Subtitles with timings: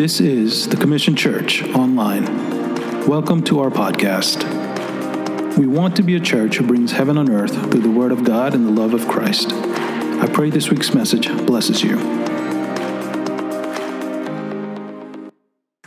[0.00, 2.24] This is the Commission Church Online.
[3.06, 4.38] Welcome to our podcast.
[5.58, 8.24] We want to be a church who brings heaven on earth through the Word of
[8.24, 9.52] God and the love of Christ.
[9.52, 11.98] I pray this week's message blesses you.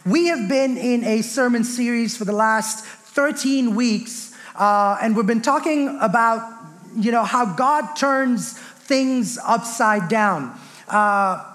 [0.06, 5.26] We have been in a sermon series for the last 13 weeks, uh, and we've
[5.26, 6.48] been talking about,
[6.96, 10.56] you know, how God turns things upside down.
[10.88, 11.50] Uh,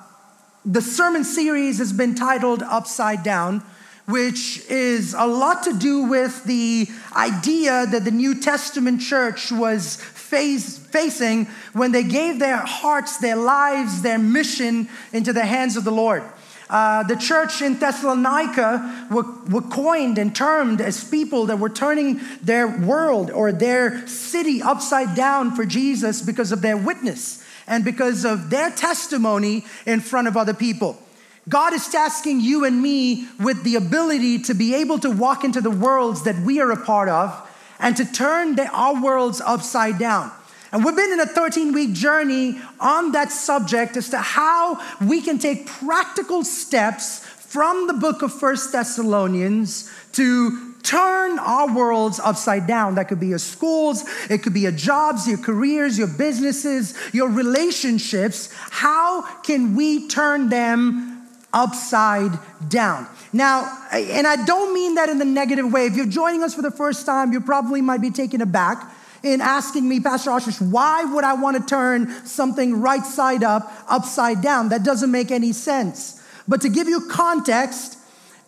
[0.68, 3.62] the sermon series has been titled Upside Down,
[4.04, 6.86] which is a lot to do with the
[7.16, 13.36] idea that the New Testament church was face, facing when they gave their hearts, their
[13.36, 16.22] lives, their mission into the hands of the Lord.
[16.68, 22.20] Uh, the church in Thessalonica were, were coined and termed as people that were turning
[22.42, 28.24] their world or their city upside down for Jesus because of their witness and because
[28.24, 31.00] of their testimony in front of other people.
[31.48, 35.60] God is tasking you and me with the ability to be able to walk into
[35.60, 39.98] the worlds that we are a part of and to turn the, our worlds upside
[39.98, 40.30] down.
[40.72, 45.22] And we've been in a 13 week journey on that subject as to how we
[45.22, 52.66] can take practical steps from the book of First Thessalonians to turn our worlds upside
[52.66, 52.94] down.
[52.96, 57.28] That could be your schools, it could be your jobs, your careers, your businesses, your
[57.28, 58.50] relationships.
[58.52, 62.32] How can we turn them upside
[62.68, 63.06] down?
[63.32, 65.86] Now, and I don't mean that in the negative way.
[65.86, 68.90] If you're joining us for the first time, you probably might be taken aback
[69.22, 73.70] in asking me, Pastor Ashish, why would I want to turn something right side up,
[73.88, 74.70] upside down?
[74.70, 76.22] That doesn't make any sense.
[76.46, 77.97] But to give you context,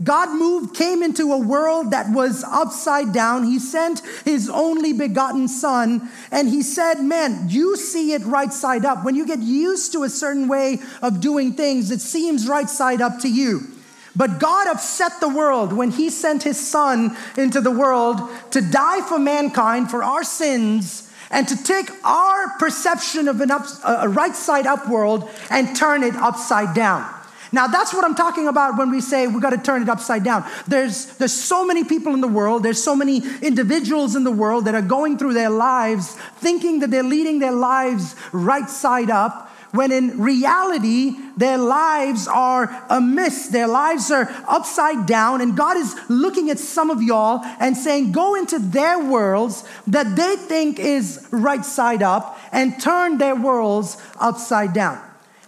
[0.02, 3.44] God moved, came into a world that was upside down.
[3.44, 8.86] He sent his only begotten son, and he said, Man, you see it right side
[8.86, 9.04] up.
[9.04, 13.02] When you get used to a certain way of doing things, it seems right side
[13.02, 13.60] up to you.
[14.16, 18.20] But God upset the world when he sent his son into the world
[18.52, 23.66] to die for mankind, for our sins, and to take our perception of an up,
[23.84, 27.19] a right side up world and turn it upside down.
[27.52, 30.22] Now, that's what I'm talking about when we say we got to turn it upside
[30.22, 30.44] down.
[30.68, 34.66] There's, there's so many people in the world, there's so many individuals in the world
[34.66, 39.48] that are going through their lives thinking that they're leading their lives right side up,
[39.72, 43.48] when in reality, their lives are amiss.
[43.48, 45.40] Their lives are upside down.
[45.40, 50.16] And God is looking at some of y'all and saying, Go into their worlds that
[50.16, 55.00] they think is right side up and turn their worlds upside down.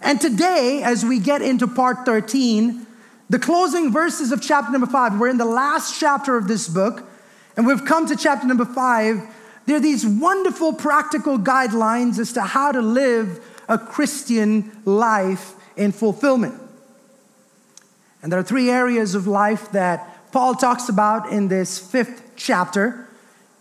[0.03, 2.85] And today, as we get into part 13,
[3.29, 7.09] the closing verses of chapter number five, we're in the last chapter of this book,
[7.55, 9.23] and we've come to chapter number five.
[9.65, 15.93] There are these wonderful practical guidelines as to how to live a Christian life in
[15.93, 16.55] fulfillment.
[18.21, 23.07] And there are three areas of life that Paul talks about in this fifth chapter.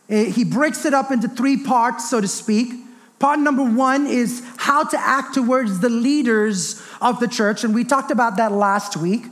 [0.08, 2.81] Eh, he breaks it up into three parts, so to speak.
[3.22, 7.84] Part number one is how to act towards the leaders of the church, and we
[7.84, 9.26] talked about that last week.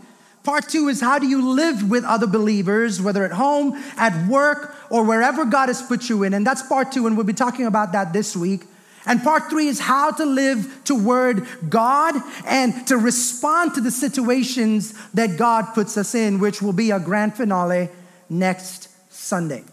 [0.44, 4.76] Part two is how do you live with other believers, whether at home, at work,
[4.90, 6.34] or wherever God has put you in.
[6.34, 8.62] And that's part two, and we'll be talking about that this week.
[9.06, 12.14] And part three is how to live toward God
[12.46, 17.00] and to respond to the situations that God puts us in, which will be a
[17.00, 17.88] grand finale
[18.28, 19.64] next Sunday.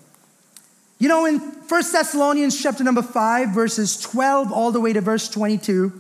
[1.00, 5.30] You know, in 1 Thessalonians chapter number 5, verses 12 all the way to verse
[5.30, 5.94] 22,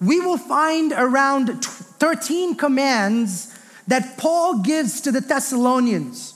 [0.00, 3.54] we will find around 13 commands
[3.86, 6.34] that Paul gives to the Thessalonians.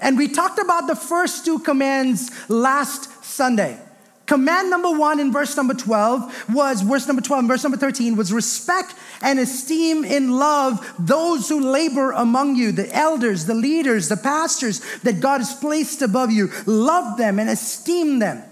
[0.00, 3.78] And we talked about the first two commands last Sunday.
[4.26, 8.16] Command number one in verse number 12 was, verse number 12 and verse number 13
[8.16, 8.92] was respect
[9.22, 14.80] and esteem in love those who labor among you, the elders, the leaders, the pastors
[15.02, 16.50] that God has placed above you.
[16.66, 18.42] Love them and esteem them.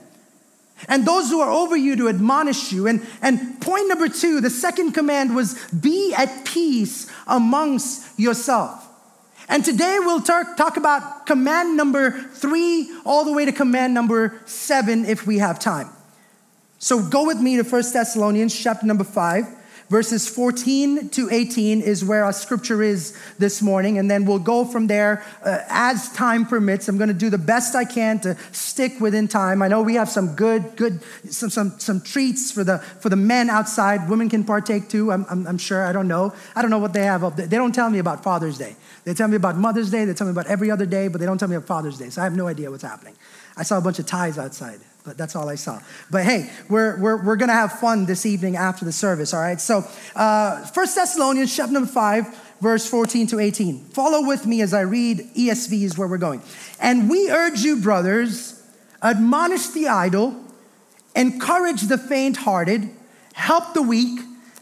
[0.88, 2.86] And those who are over you to admonish you.
[2.86, 8.83] And, and point number two, the second command was be at peace amongst yourself.
[9.48, 14.40] And today we'll talk, talk about command number three all the way to command number
[14.46, 15.90] seven if we have time.
[16.78, 19.46] So go with me to 1 Thessalonians chapter number five.
[19.88, 24.64] Verses 14 to 18 is where our scripture is this morning, and then we'll go
[24.64, 26.88] from there uh, as time permits.
[26.88, 29.60] I'm going to do the best I can to stick within time.
[29.60, 33.16] I know we have some good, good, some, some, some treats for the, for the
[33.16, 34.08] men outside.
[34.08, 35.84] Women can partake too, I'm, I'm, I'm sure.
[35.84, 36.32] I don't know.
[36.56, 37.46] I don't know what they have up there.
[37.46, 38.76] They don't tell me about Father's Day.
[39.04, 41.26] They tell me about Mother's Day, they tell me about every other day, but they
[41.26, 42.08] don't tell me about Father's Day.
[42.08, 43.14] So I have no idea what's happening.
[43.56, 45.80] I saw a bunch of ties outside, but that's all I saw.
[46.10, 49.40] But hey, we're, we're, we're going to have fun this evening after the service, all
[49.40, 49.60] right?
[49.60, 49.84] So,
[50.16, 53.80] uh, 1 Thessalonians chapter number 5, verse 14 to 18.
[53.90, 56.40] Follow with me as I read ESV is where we're going.
[56.80, 58.62] And we urge you, brothers,
[59.02, 60.34] admonish the idle,
[61.14, 62.88] encourage the faint hearted,
[63.34, 64.20] help the weak,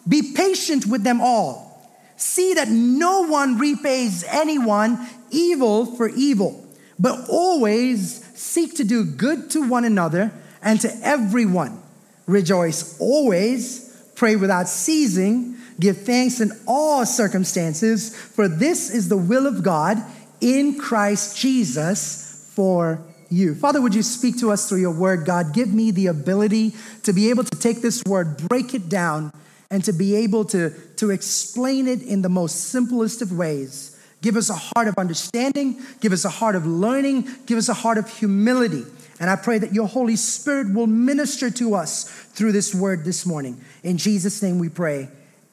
[0.08, 1.68] be patient with them all.
[2.16, 6.66] See that no one repays anyone evil for evil,
[6.98, 11.80] but always seek to do good to one another and to everyone.
[12.26, 19.46] Rejoice always, pray without ceasing, give thanks in all circumstances, for this is the will
[19.46, 19.98] of God
[20.40, 23.00] in Christ Jesus for
[23.30, 23.54] you.
[23.54, 25.54] Father, would you speak to us through your word, God?
[25.54, 26.74] Give me the ability
[27.04, 29.32] to be able to take this word, break it down,
[29.70, 33.91] and to be able to, to explain it in the most simplest of ways.
[34.22, 37.74] Give us a heart of understanding, give us a heart of learning, give us a
[37.74, 38.84] heart of humility.
[39.20, 43.26] And I pray that your Holy Spirit will minister to us through this word this
[43.26, 43.60] morning.
[43.82, 45.08] In Jesus' name we pray.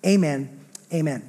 [0.05, 0.59] Amen.
[0.93, 1.23] Amen.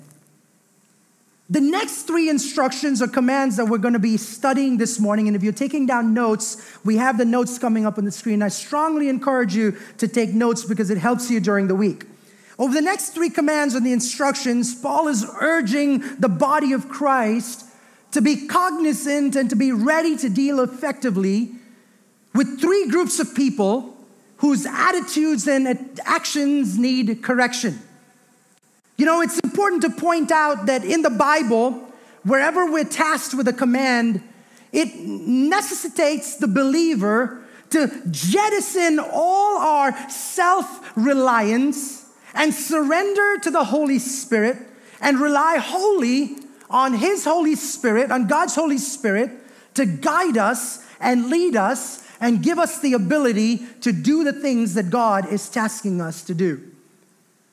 [1.48, 5.34] The next three instructions or commands that we're going to be studying this morning, and
[5.34, 8.40] if you're taking down notes, we have the notes coming up on the screen.
[8.40, 12.04] I strongly encourage you to take notes because it helps you during the week.
[12.60, 17.64] Over the next three commands and the instructions, Paul is urging the body of Christ
[18.12, 21.52] to be cognizant and to be ready to deal effectively
[22.34, 23.96] with three groups of people
[24.36, 27.78] whose attitudes and actions need correction.
[28.98, 31.72] You know, it's important to point out that in the Bible,
[32.24, 34.22] wherever we're tasked with a command,
[34.70, 41.99] it necessitates the believer to jettison all our self reliance
[42.34, 44.56] and surrender to the Holy Spirit
[45.00, 46.36] and rely wholly
[46.68, 49.30] on His Holy Spirit, on God's Holy Spirit,
[49.74, 54.74] to guide us and lead us and give us the ability to do the things
[54.74, 56.70] that God is tasking us to do.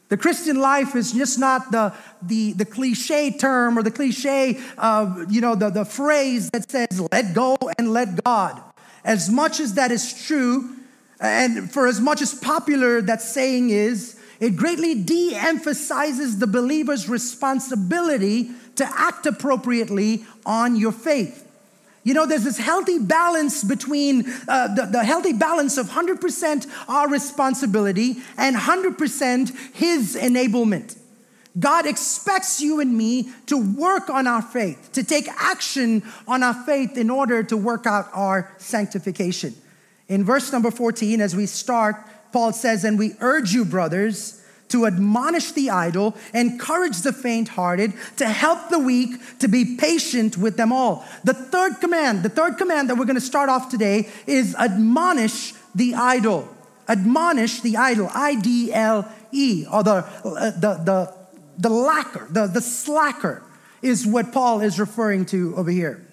[0.10, 5.26] The Christian life is just not the, the, the cliche term or the cliche, uh,
[5.30, 8.62] you know, the, the phrase that says, let go and let God.
[9.04, 10.76] As much as that is true,
[11.20, 17.10] and for as much as popular that saying is, it greatly de emphasizes the believer's
[17.10, 21.44] responsibility to act appropriately on your faith.
[22.04, 27.10] You know, there's this healthy balance between uh, the, the healthy balance of 100% our
[27.10, 30.98] responsibility and 100% His enablement.
[31.60, 36.54] God expects you and me to work on our faith, to take action on our
[36.54, 39.56] faith in order to work out our sanctification.
[40.08, 41.96] In verse number 14, as we start,
[42.32, 47.94] Paul says, And we urge you, brothers, to admonish the idle, encourage the faint hearted,
[48.18, 51.06] to help the weak, to be patient with them all.
[51.24, 55.54] The third command, the third command that we're going to start off today is admonish
[55.74, 56.54] the idle.
[56.90, 61.14] Admonish the idle, I D L E, or the, uh, the, the,
[61.58, 63.44] the lacker, the, the slacker,
[63.82, 66.07] is what Paul is referring to over here.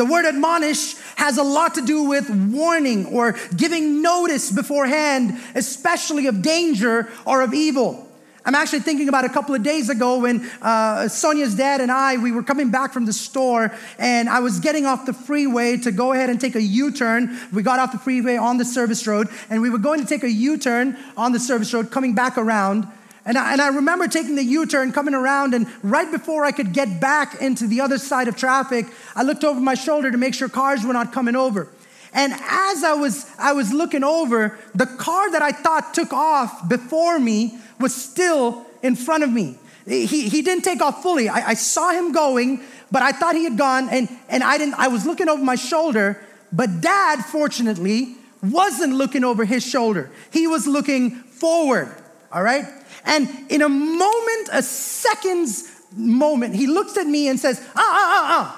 [0.00, 6.26] The word admonish has a lot to do with warning or giving notice beforehand, especially
[6.26, 8.08] of danger or of evil.
[8.46, 12.16] I'm actually thinking about a couple of days ago when uh, Sonia's dad and I,
[12.16, 15.92] we were coming back from the store and I was getting off the freeway to
[15.92, 17.38] go ahead and take a U-turn.
[17.52, 20.22] We got off the freeway on the service road and we were going to take
[20.22, 22.88] a U-turn on the service road coming back around.
[23.30, 26.50] And I, and I remember taking the U turn, coming around, and right before I
[26.50, 30.18] could get back into the other side of traffic, I looked over my shoulder to
[30.18, 31.68] make sure cars were not coming over.
[32.12, 36.68] And as I was, I was looking over, the car that I thought took off
[36.68, 39.58] before me was still in front of me.
[39.86, 41.28] He, he didn't take off fully.
[41.28, 44.74] I, I saw him going, but I thought he had gone, and, and I, didn't,
[44.74, 46.20] I was looking over my shoulder.
[46.50, 50.10] But dad, fortunately, wasn't looking over his shoulder.
[50.32, 51.94] He was looking forward,
[52.32, 52.64] all right?
[53.10, 58.08] And in a moment, a second's moment, he looks at me and says, ah, ah,
[58.14, 58.56] ah, ah.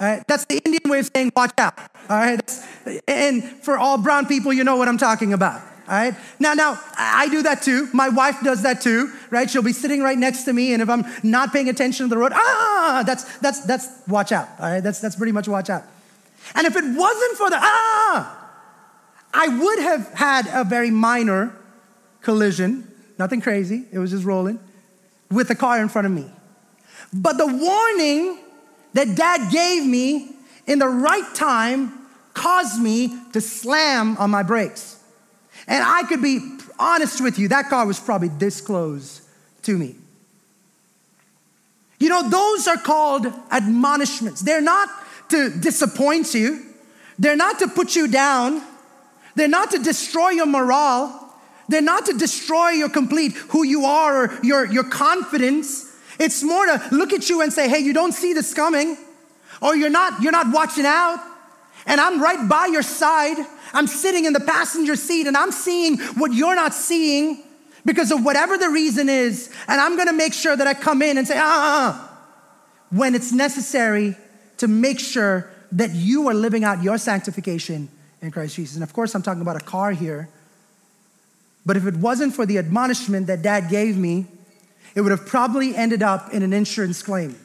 [0.00, 1.76] All right, that's the Indian way of saying watch out.
[2.08, 2.50] All right,
[3.08, 5.62] and for all brown people, you know what I'm talking about.
[5.86, 6.14] All right.
[6.40, 7.88] Now, now I do that too.
[7.92, 9.50] My wife does that too, right?
[9.50, 12.18] She'll be sitting right next to me, and if I'm not paying attention to the
[12.18, 14.48] road, ah, that's that's that's watch out.
[14.58, 14.80] All right.
[14.80, 15.84] That's that's pretty much watch out.
[16.54, 18.50] And if it wasn't for the ah,
[19.34, 21.54] I would have had a very minor
[22.22, 24.58] collision nothing crazy, it was just rolling,
[25.30, 26.26] with the car in front of me.
[27.12, 28.38] But the warning
[28.94, 30.30] that dad gave me
[30.66, 31.92] in the right time
[32.32, 34.98] caused me to slam on my brakes.
[35.66, 39.22] And I could be honest with you, that car was probably this close
[39.62, 39.94] to me.
[41.98, 44.40] You know, those are called admonishments.
[44.40, 44.88] They're not
[45.30, 46.62] to disappoint you,
[47.18, 48.62] they're not to put you down,
[49.36, 51.23] they're not to destroy your morale.
[51.68, 55.90] They're not to destroy your complete who you are or your, your confidence.
[56.18, 58.96] It's more to look at you and say, hey, you don't see this coming,
[59.60, 61.18] or you're not, you're not watching out,
[61.86, 63.36] and I'm right by your side.
[63.72, 67.42] I'm sitting in the passenger seat and I'm seeing what you're not seeing
[67.84, 71.18] because of whatever the reason is, and I'm gonna make sure that I come in
[71.18, 72.10] and say, ah,
[72.90, 74.16] when it's necessary
[74.58, 77.88] to make sure that you are living out your sanctification
[78.22, 78.76] in Christ Jesus.
[78.76, 80.28] And of course, I'm talking about a car here.
[81.66, 84.26] But if it wasn't for the admonishment that dad gave me,
[84.94, 87.38] it would have probably ended up in an insurance claim.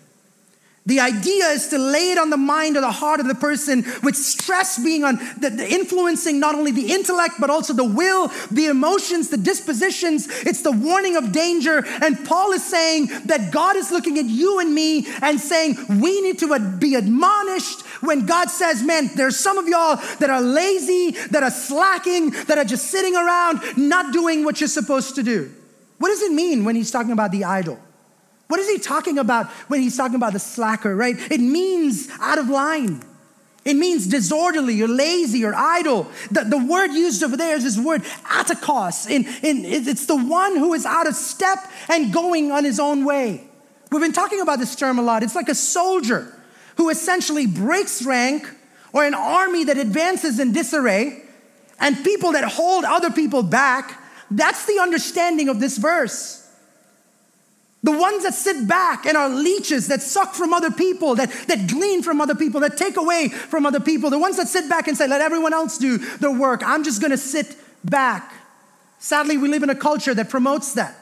[0.90, 3.86] The idea is to lay it on the mind or the heart of the person
[4.02, 8.30] with stress being on the, the, influencing not only the intellect but also the will,
[8.50, 10.28] the emotions, the dispositions.
[10.48, 11.86] It's the warning of danger.
[12.02, 16.22] And Paul is saying that God is looking at you and me and saying we
[16.22, 21.12] need to be admonished when God says, man, there's some of y'all that are lazy,
[21.28, 25.54] that are slacking, that are just sitting around not doing what you're supposed to do.
[26.00, 27.80] What does it mean when he's talking about the idle?
[28.50, 31.16] What is he talking about when he's talking about the slacker, right?
[31.32, 33.04] It means out of line.
[33.64, 36.08] It means disorderly or lazy or idle.
[36.32, 39.08] The, the word used over there is this word atakos.
[39.08, 43.06] In, in, it's the one who is out of step and going on his own
[43.06, 43.48] way.
[43.92, 45.22] We've been talking about this term a lot.
[45.22, 46.34] It's like a soldier
[46.78, 48.50] who essentially breaks rank
[48.94, 51.22] or an army that advances in disarray
[51.80, 54.02] and people that hold other people back.
[54.32, 56.39] That's the understanding of this verse.
[57.82, 61.70] The ones that sit back and are leeches that suck from other people, that, that
[61.70, 64.10] glean from other people, that take away from other people.
[64.10, 66.62] The ones that sit back and say, let everyone else do their work.
[66.66, 67.56] I'm just gonna sit
[67.86, 68.34] back.
[69.00, 70.96] Sadly, we live in a culture that promotes that.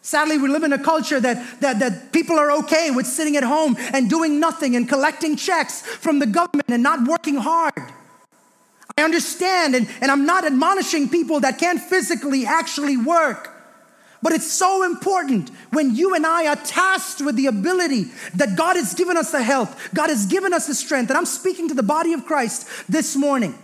[0.00, 3.42] Sadly, we live in a culture that, that, that people are okay with sitting at
[3.42, 7.92] home and doing nothing and collecting checks from the government and not working hard.
[8.96, 13.52] I understand, and, and I'm not admonishing people that can't physically actually work.
[14.26, 18.74] But it's so important when you and I are tasked with the ability that God
[18.74, 21.10] has given us the health, God has given us the strength.
[21.10, 23.56] And I'm speaking to the body of Christ this morning.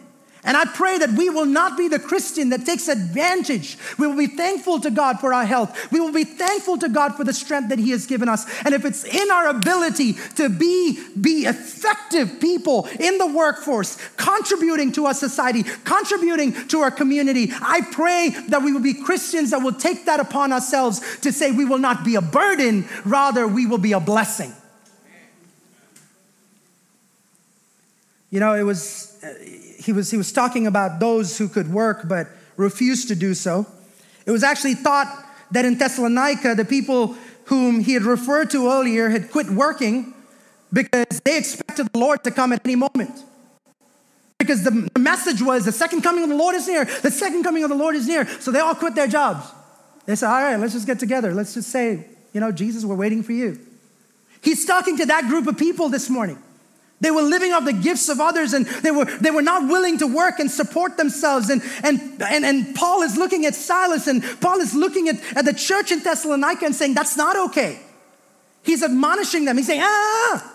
[0.44, 3.78] And I pray that we will not be the Christian that takes advantage.
[3.96, 5.92] We will be thankful to God for our health.
[5.92, 8.44] We will be thankful to God for the strength that He has given us.
[8.64, 14.90] And if it's in our ability to be, be effective people in the workforce, contributing
[14.92, 19.62] to our society, contributing to our community, I pray that we will be Christians that
[19.62, 23.66] will take that upon ourselves to say we will not be a burden, rather, we
[23.66, 24.52] will be a blessing.
[28.32, 29.28] You know, it was uh,
[29.82, 33.66] he was, he was talking about those who could work but refused to do so.
[34.26, 35.08] It was actually thought
[35.50, 40.14] that in Thessalonica, the people whom he had referred to earlier had quit working
[40.72, 43.24] because they expected the Lord to come at any moment.
[44.38, 47.42] Because the, the message was the second coming of the Lord is near, the second
[47.42, 48.26] coming of the Lord is near.
[48.40, 49.46] So they all quit their jobs.
[50.06, 51.34] They said, All right, let's just get together.
[51.34, 53.58] Let's just say, you know, Jesus, we're waiting for you.
[54.40, 56.42] He's talking to that group of people this morning.
[57.02, 59.98] They were living off the gifts of others and they were, they were not willing
[59.98, 61.50] to work and support themselves.
[61.50, 65.44] And, and, and, and Paul is looking at Silas and Paul is looking at, at
[65.44, 67.80] the church in Thessalonica and saying, That's not okay.
[68.62, 69.56] He's admonishing them.
[69.56, 70.54] He's saying, Ah,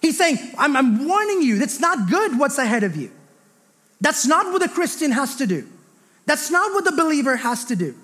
[0.00, 3.10] he's saying, I'm, I'm warning you, that's not good what's ahead of you.
[4.00, 5.68] That's not what a Christian has to do.
[6.24, 7.94] That's not what the believer has to do.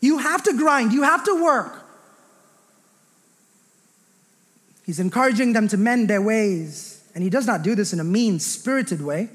[0.00, 1.84] You have to grind, you have to work.
[4.86, 6.95] He's encouraging them to mend their ways.
[7.16, 9.30] And he does not do this in a mean spirited way,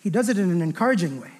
[0.00, 1.30] he does it in an encouraging way.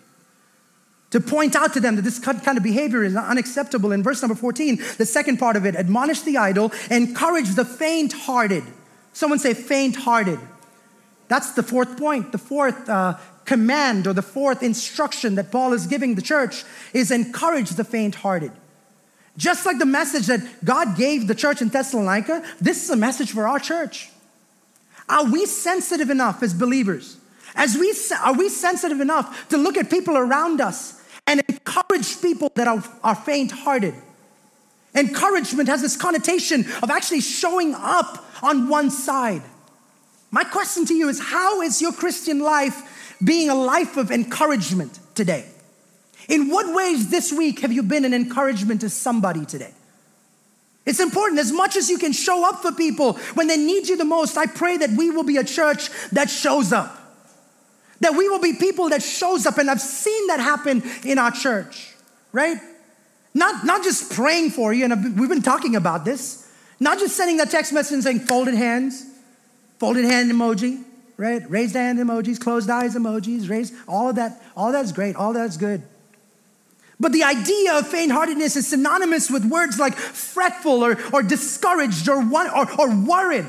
[1.10, 3.92] To point out to them that this kind of behavior is unacceptable.
[3.92, 8.14] In verse number 14, the second part of it admonish the idle, encourage the faint
[8.14, 8.64] hearted.
[9.12, 10.40] Someone say faint hearted.
[11.28, 12.32] That's the fourth point.
[12.32, 16.64] The fourth uh, command or the fourth instruction that Paul is giving the church
[16.94, 18.52] is encourage the faint hearted.
[19.36, 23.32] Just like the message that God gave the church in Thessalonica, this is a message
[23.32, 24.08] for our church.
[25.08, 27.16] Are we sensitive enough as believers?
[27.54, 32.50] As we, are we sensitive enough to look at people around us and encourage people
[32.54, 33.94] that are, are faint hearted?
[34.94, 39.42] Encouragement has this connotation of actually showing up on one side.
[40.30, 44.98] My question to you is how is your Christian life being a life of encouragement
[45.14, 45.46] today?
[46.28, 49.72] In what ways this week have you been an encouragement to somebody today?
[50.86, 53.96] It's important as much as you can show up for people when they need you
[53.96, 54.38] the most.
[54.38, 56.96] I pray that we will be a church that shows up.
[58.00, 61.32] That we will be people that shows up and I've seen that happen in our
[61.32, 61.94] church,
[62.30, 62.58] right?
[63.34, 66.50] Not, not just praying for you, and we've been talking about this.
[66.78, 69.04] Not just sending that text message and saying folded hands,
[69.78, 70.84] folded hand emoji,
[71.16, 71.42] right?
[71.50, 75.56] Raised hand emojis, closed eyes emojis, raised, all of that, all that's great, all that's
[75.56, 75.82] good.
[76.98, 82.08] But the idea of faint heartedness is synonymous with words like fretful or, or discouraged
[82.08, 83.46] or, or, or worried.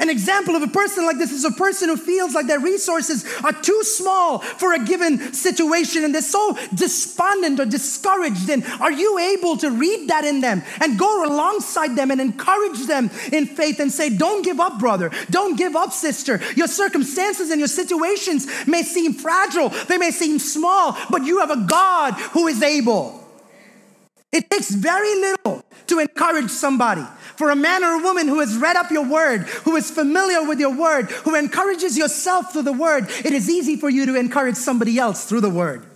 [0.00, 3.22] An example of a person like this is a person who feels like their resources
[3.44, 8.48] are too small for a given situation and they're so despondent or discouraged.
[8.48, 12.86] And are you able to read that in them and go alongside them and encourage
[12.86, 15.10] them in faith and say, Don't give up, brother.
[15.28, 16.40] Don't give up, sister.
[16.56, 21.50] Your circumstances and your situations may seem fragile, they may seem small, but you have
[21.50, 23.20] a God who is able.
[24.32, 27.04] It takes very little to encourage somebody.
[27.40, 30.46] For a man or a woman who has read up your word, who is familiar
[30.46, 34.14] with your word, who encourages yourself through the word, it is easy for you to
[34.14, 35.86] encourage somebody else through the word.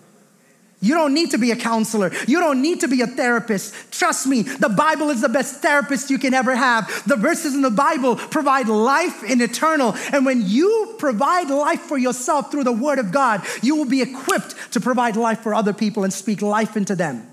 [0.81, 2.13] You don't need to be a counselor.
[2.27, 3.75] You don't need to be a therapist.
[3.93, 6.87] Trust me, the Bible is the best therapist you can ever have.
[7.07, 9.95] The verses in the Bible provide life in eternal.
[10.15, 14.01] And when you provide life for yourself through the Word of God, you will be
[14.01, 17.31] equipped to provide life for other people and speak life into them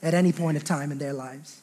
[0.00, 1.61] at any point of time in their lives.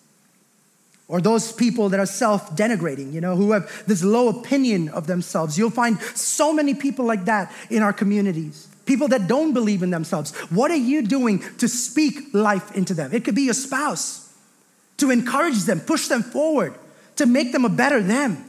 [1.10, 5.08] Or those people that are self denigrating, you know, who have this low opinion of
[5.08, 5.58] themselves.
[5.58, 8.68] You'll find so many people like that in our communities.
[8.86, 10.36] People that don't believe in themselves.
[10.52, 13.12] What are you doing to speak life into them?
[13.12, 14.32] It could be your spouse,
[14.98, 16.76] to encourage them, push them forward,
[17.16, 18.46] to make them a better them.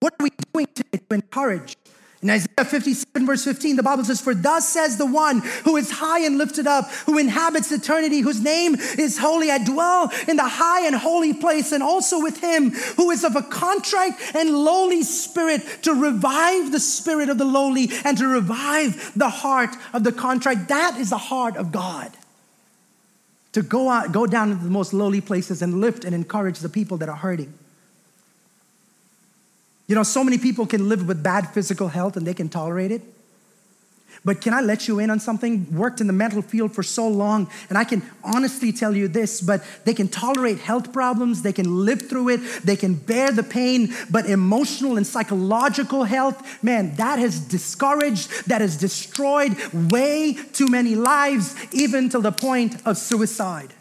[0.00, 1.76] What are we doing today to encourage
[2.22, 5.90] in Isaiah 57, verse 15, the Bible says, For thus says the one who is
[5.90, 9.50] high and lifted up, who inhabits eternity, whose name is holy.
[9.50, 13.34] I dwell in the high and holy place, and also with him who is of
[13.34, 19.12] a contrite and lowly spirit, to revive the spirit of the lowly and to revive
[19.16, 20.68] the heart of the contrite.
[20.68, 22.12] That is the heart of God.
[23.54, 26.68] To go out, go down into the most lowly places and lift and encourage the
[26.68, 27.52] people that are hurting.
[29.92, 32.90] You know, so many people can live with bad physical health and they can tolerate
[32.90, 33.02] it.
[34.24, 35.66] But can I let you in on something?
[35.70, 39.42] Worked in the mental field for so long, and I can honestly tell you this,
[39.42, 43.42] but they can tolerate health problems, they can live through it, they can bear the
[43.42, 49.54] pain, but emotional and psychological health, man, that has discouraged, that has destroyed
[49.90, 53.74] way too many lives, even to the point of suicide.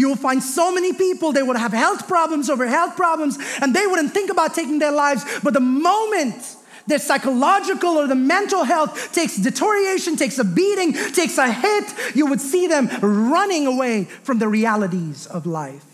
[0.00, 3.74] You will find so many people, they would have health problems over health problems, and
[3.76, 5.26] they wouldn't think about taking their lives.
[5.42, 11.36] But the moment their psychological or the mental health takes deterioration, takes a beating, takes
[11.36, 15.84] a hit, you would see them running away from the realities of life.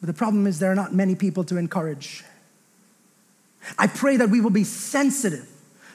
[0.00, 2.24] But the problem is, there are not many people to encourage.
[3.78, 5.48] I pray that we will be sensitive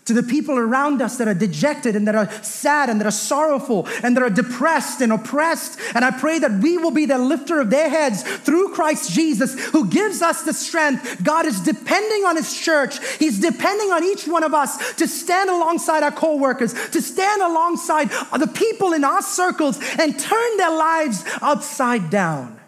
[0.05, 3.11] to the people around us that are dejected and that are sad and that are
[3.11, 5.79] sorrowful and that are depressed and oppressed.
[5.95, 9.57] And I pray that we will be the lifter of their heads through Christ Jesus,
[9.69, 11.23] who gives us the strength.
[11.23, 15.49] God is depending on His church, He's depending on each one of us to stand
[15.49, 20.71] alongside our co workers, to stand alongside the people in our circles and turn their
[20.71, 22.59] lives upside down.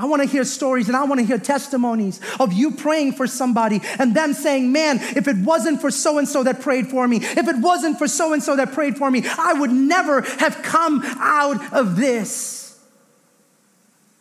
[0.00, 3.26] I want to hear stories and I want to hear testimonies of you praying for
[3.26, 7.08] somebody and them saying, Man, if it wasn't for so and so that prayed for
[7.08, 10.20] me, if it wasn't for so and so that prayed for me, I would never
[10.20, 12.78] have come out of this.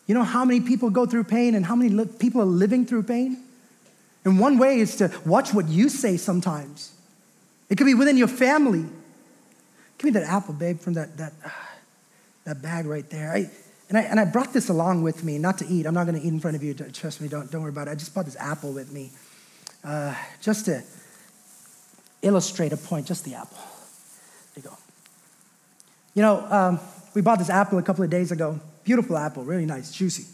[0.08, 2.86] You know how many people go through pain and how many li- people are living
[2.86, 3.44] through pain?
[4.26, 6.92] And one way is to watch what you say sometimes.
[7.70, 8.86] It could be within your family.
[9.98, 11.50] Give me that apple, babe, from that, that, uh,
[12.46, 13.32] that bag right there.
[13.32, 13.50] I,
[13.90, 15.86] and I, and I brought this along with me, not to eat.
[15.86, 16.74] I'm not going to eat in front of you.
[16.74, 17.92] Trust me, don't, don't worry about it.
[17.92, 19.12] I just brought this apple with me
[19.84, 20.84] uh, just to
[22.22, 23.58] illustrate a point, just the apple.
[24.56, 24.78] There you go.
[26.16, 26.80] You know, um,
[27.14, 28.60] we bought this apple a couple of days ago.
[28.84, 30.26] Beautiful apple, really nice, juicy.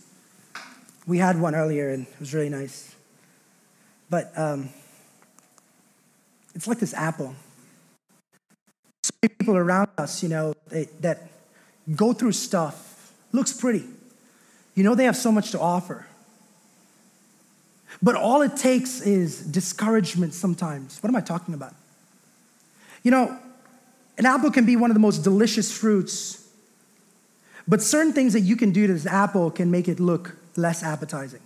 [1.06, 2.96] We had one earlier and it was really nice.
[4.10, 4.70] But um,
[6.56, 7.36] it's like this apple.
[9.04, 11.30] So people around us, you know, they, that
[11.96, 12.93] go through stuff
[13.34, 13.84] looks pretty.
[14.76, 16.06] You know, they have so much to offer.
[18.02, 21.02] But all it takes is discouragement sometimes.
[21.04, 21.74] What am I talking about?
[23.04, 23.38] You know,
[24.18, 26.48] an apple can be one of the most delicious fruits,
[27.68, 30.84] but certain things that you can do to this apple can make it look less
[30.84, 31.42] appetizing.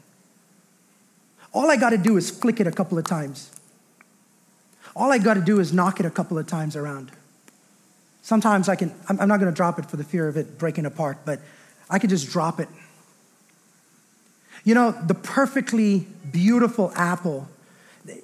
[1.54, 3.52] All I got to do is flick it a couple of times.
[4.96, 7.12] All I got to do is knock it a couple of times around.
[8.22, 10.86] Sometimes I can, I'm not going to drop it for the fear of it breaking
[10.86, 11.40] apart, but
[11.90, 12.68] I could just drop it.
[14.64, 17.48] You know, the perfectly beautiful apple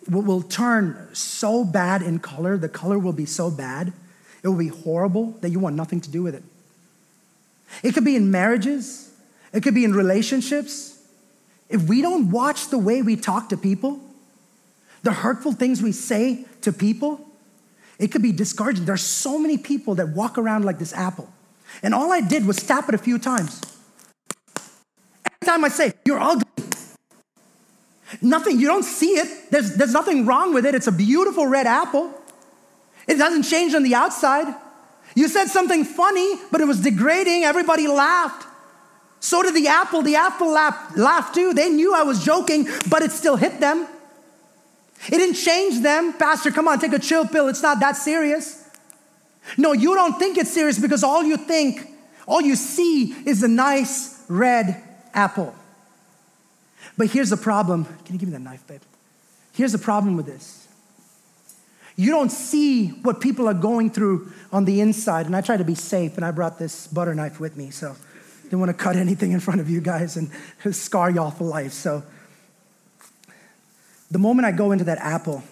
[0.10, 3.93] will turn so bad in color, the color will be so bad,
[4.41, 6.43] it will be horrible that you want nothing to do with it.
[7.82, 9.12] It could be in marriages,
[9.54, 11.02] it could be in relationships.
[11.69, 13.99] If we don't watch the way we talk to people,
[15.02, 17.26] the hurtful things we say to people,
[17.99, 18.86] It could be discouraging.
[18.86, 21.32] There are so many people that walk around like this apple.
[21.82, 23.62] And all I did was tap it a few times.
[25.26, 26.44] Every time I say, You're ugly.
[28.22, 29.52] Nothing, you don't see it.
[29.52, 30.76] There's, there's nothing wrong with it.
[30.76, 32.14] It's a beautiful red apple.
[33.08, 34.54] It doesn't change on the outside.
[35.16, 37.44] You said something funny, but it was degrading.
[37.44, 38.48] Everybody laughed.
[39.20, 40.02] So did the apple.
[40.02, 41.54] The apple laughed, laughed too.
[41.54, 43.88] They knew I was joking, but it still hit them.
[45.08, 46.14] It didn't change them.
[46.14, 47.48] Pastor, come on, take a chill pill.
[47.48, 48.62] It's not that serious.
[49.58, 51.88] No, you don't think it's serious because all you think,
[52.28, 54.82] all you see is a nice red
[55.14, 55.54] apple.
[56.98, 57.86] But here's the problem.
[58.06, 58.82] Can you give me that knife, babe?
[59.54, 60.68] Here's the problem with this.
[61.96, 65.28] You don't see what people are going through on the inside.
[65.28, 67.70] And I try to be safe, and I brought this butter knife with me.
[67.70, 67.96] So
[68.44, 70.30] didn't want to cut anything in front of you guys and
[70.76, 71.72] scar y'all for life.
[71.72, 72.04] So
[74.12, 75.44] the moment I go into that apple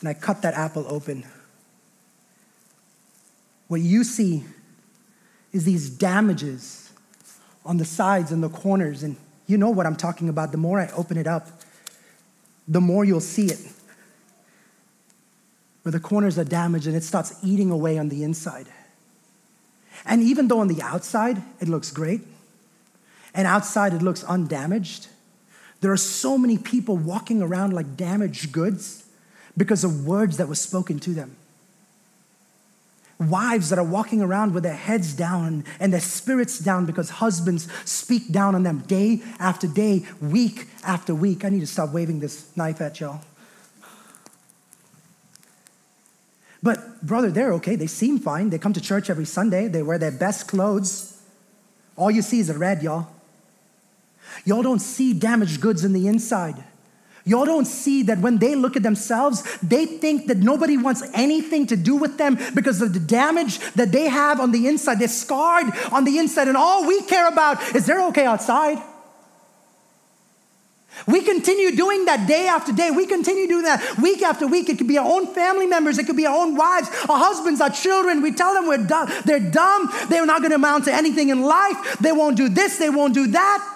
[0.00, 1.24] and I cut that apple open,
[3.68, 4.44] what you see
[5.52, 6.92] is these damages
[7.64, 9.02] on the sides and the corners.
[9.02, 10.52] And you know what I'm talking about.
[10.52, 11.48] The more I open it up,
[12.68, 13.60] the more you'll see it.
[15.82, 18.66] Where the corners are damaged and it starts eating away on the inside.
[20.04, 22.22] And even though on the outside it looks great,
[23.34, 25.08] and outside it looks undamaged,
[25.80, 29.04] there are so many people walking around like damaged goods
[29.56, 31.36] because of words that were spoken to them
[33.30, 37.68] wives that are walking around with their heads down and their spirits down because husbands
[37.84, 41.44] speak down on them day after day, week after week.
[41.44, 43.20] I need to stop waving this knife at y'all.
[46.62, 47.76] But, brother, they're okay.
[47.76, 48.48] They seem fine.
[48.48, 49.68] They come to church every Sunday.
[49.68, 51.20] They wear their best clothes.
[51.94, 53.08] All you see is the red, y'all.
[54.46, 56.64] Y'all don't see damaged goods in the inside.
[57.26, 61.66] Y'all don't see that when they look at themselves, they think that nobody wants anything
[61.68, 64.98] to do with them because of the damage that they have on the inside.
[64.98, 68.78] They're scarred on the inside, and all we care about is they're okay outside.
[71.06, 72.90] We continue doing that day after day.
[72.90, 74.68] We continue doing that week after week.
[74.68, 75.98] It could be our own family members.
[75.98, 78.22] It could be our own wives, our husbands, our children.
[78.22, 79.10] We tell them we're dumb.
[79.24, 79.90] They're dumb.
[80.08, 81.98] They're not going to amount to anything in life.
[81.98, 82.76] They won't do this.
[82.78, 83.70] They won't do that.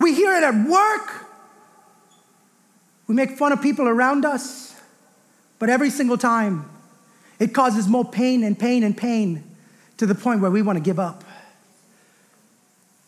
[0.00, 1.29] We hear it at work.
[3.10, 4.72] We make fun of people around us,
[5.58, 6.70] but every single time
[7.40, 9.42] it causes more pain and pain and pain
[9.96, 11.24] to the point where we want to give up.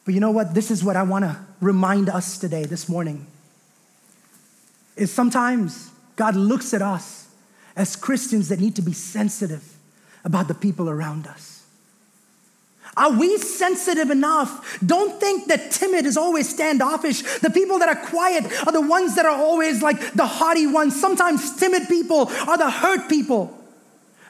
[0.04, 0.54] But you know what?
[0.54, 3.28] This is what I want to remind us today, this morning.
[4.96, 7.28] Is sometimes God looks at us
[7.76, 9.76] as Christians that need to be sensitive
[10.24, 11.51] about the people around us.
[12.96, 14.78] Are we sensitive enough?
[14.84, 17.22] Don't think that timid is always standoffish.
[17.38, 21.00] The people that are quiet are the ones that are always like the haughty ones.
[21.00, 23.58] Sometimes timid people are the hurt people.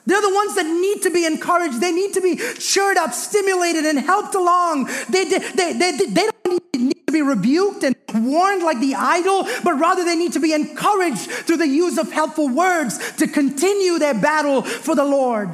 [0.07, 1.81] They're the ones that need to be encouraged.
[1.81, 4.89] They need to be cheered up, stimulated, and helped along.
[5.09, 9.45] They, they, they, they, they don't need to be rebuked and warned like the idle,
[9.65, 13.99] but rather they need to be encouraged through the use of helpful words to continue
[13.99, 15.51] their battle for the Lord.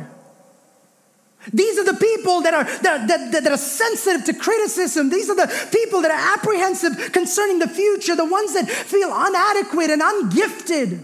[1.53, 5.11] These are the people that are, that, that, that, are sensitive to criticism.
[5.11, 9.91] These are the people that are apprehensive concerning the future, the ones that feel inadequate
[9.91, 11.03] and ungifted.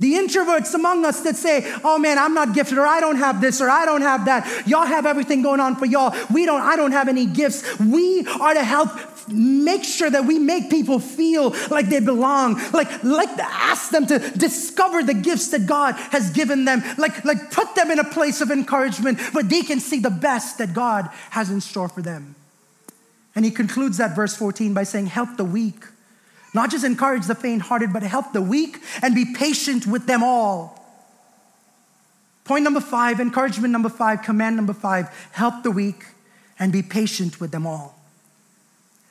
[0.00, 3.42] The introverts among us that say, oh man, I'm not gifted, or I don't have
[3.42, 4.66] this, or I don't have that.
[4.66, 6.16] Y'all have everything going on for y'all.
[6.32, 7.78] We don't, I don't have any gifts.
[7.78, 8.88] We are to help
[9.28, 14.18] make sure that we make people feel like they belong, like, like ask them to
[14.18, 18.40] discover the gifts that God has given them, like, like put them in a place
[18.40, 22.34] of encouragement where they can see the best that God has in store for them.
[23.34, 25.84] And he concludes that verse 14 by saying, help the weak
[26.54, 30.22] not just encourage the faint hearted, but help the weak and be patient with them
[30.22, 30.76] all.
[32.44, 36.04] Point number five, encouragement number five, command number five, help the weak
[36.58, 37.96] and be patient with them all.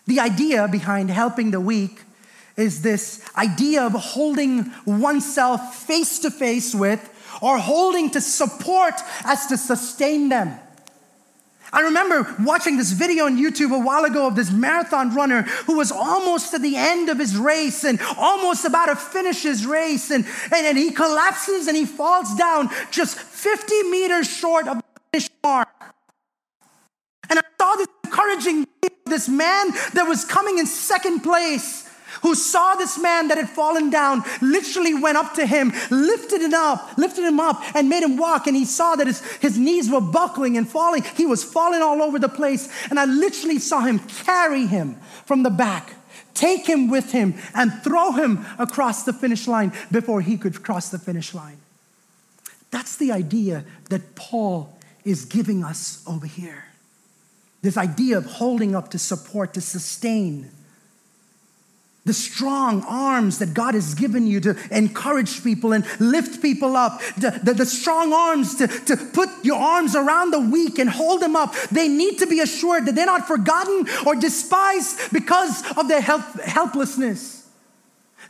[0.08, 2.02] The idea behind helping the weak
[2.58, 7.00] is this idea of holding oneself face to face with
[7.42, 10.60] or holding to support as to sustain them.
[11.72, 15.78] I remember watching this video on YouTube a while ago of this marathon runner who
[15.78, 20.10] was almost at the end of his race and almost about to finish his race.
[20.10, 24.84] And, and, and he collapses and he falls down just 50 meters short of the
[25.12, 25.70] finish mark.
[27.30, 28.68] And I saw this encouraging
[29.06, 31.89] this man that was coming in second place
[32.22, 36.54] who saw this man that had fallen down, literally went up to him, lifted him
[36.54, 38.48] up, lifted him up, and made him walk.
[38.48, 41.04] And he saw that his, his knees were buckling and falling.
[41.16, 42.70] He was falling all over the place.
[42.90, 45.94] And I literally saw him carry him from the back
[46.40, 50.90] take him with him, and throw him across the finish line before he could cross
[50.90, 51.58] the finish line.
[52.72, 56.66] That's the idea that Paul is giving us over here.
[57.62, 60.50] This idea of holding up to support, to sustain.
[62.06, 67.02] The strong arms that God has given you to encourage people and lift people up.
[67.18, 71.22] The, the, the, strong arms to, to put your arms around the weak and hold
[71.22, 71.54] them up.
[71.72, 76.24] They need to be assured that they're not forgotten or despised because of their help,
[76.42, 77.48] helplessness.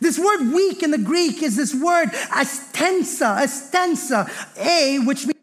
[0.01, 5.35] This word weak in the Greek is this word astensa, astensa, a, which means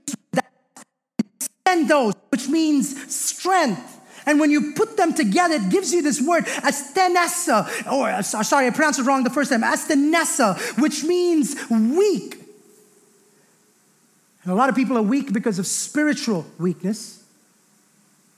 [2.31, 3.96] which means strength.
[4.27, 8.67] And when you put them together, it gives you this word, astenessa, or uh, sorry,
[8.67, 12.43] I pronounced it wrong the first time, astenessa, which means weak.
[14.43, 17.23] And a lot of people are weak because of spiritual weakness.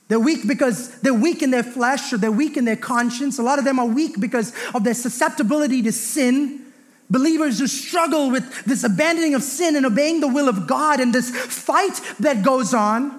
[0.09, 3.37] They're weak because they're weak in their flesh or they're weak in their conscience.
[3.37, 6.65] A lot of them are weak because of their susceptibility to sin.
[7.11, 11.13] Believers who struggle with this abandoning of sin and obeying the will of God and
[11.13, 13.18] this fight that goes on.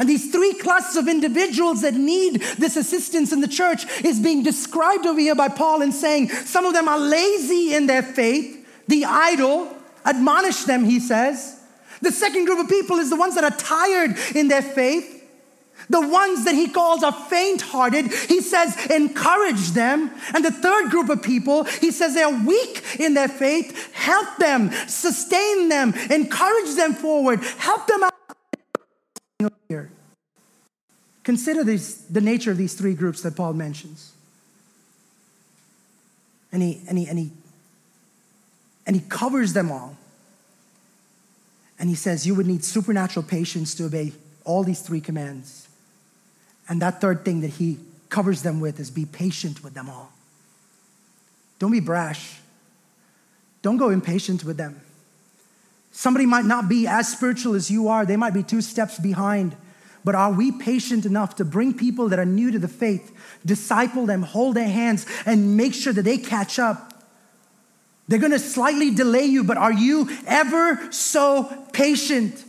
[0.00, 4.42] And these three classes of individuals that need this assistance in the church is being
[4.42, 8.66] described over here by Paul and saying some of them are lazy in their faith,
[8.88, 11.60] the idle, admonish them, he says.
[12.00, 15.18] The second group of people is the ones that are tired in their faith.
[15.90, 20.10] The ones that he calls are faint hearted, he says, encourage them.
[20.32, 24.70] And the third group of people, he says they're weak in their faith, help them,
[24.88, 28.19] sustain them, encourage them forward, help them out.
[29.68, 29.90] Here.
[31.22, 34.12] Consider the nature of these three groups that Paul mentions.
[36.52, 37.30] And he, and, he, and, he,
[38.86, 39.96] and he covers them all.
[41.78, 44.12] And he says, You would need supernatural patience to obey
[44.44, 45.68] all these three commands.
[46.68, 50.12] And that third thing that he covers them with is be patient with them all.
[51.58, 52.40] Don't be brash.
[53.62, 54.80] Don't go impatient with them.
[56.00, 59.54] Somebody might not be as spiritual as you are, they might be two steps behind.
[60.02, 64.06] But are we patient enough to bring people that are new to the faith, disciple
[64.06, 67.04] them, hold their hands, and make sure that they catch up?
[68.08, 72.44] They're gonna slightly delay you, but are you ever so patient?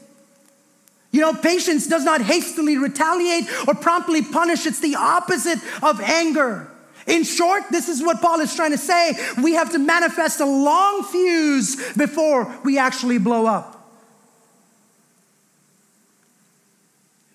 [1.11, 6.70] You know, patience does not hastily retaliate or promptly punish, it's the opposite of anger.
[7.07, 9.13] In short, this is what Paul is trying to say.
[9.41, 13.77] We have to manifest a long fuse before we actually blow up.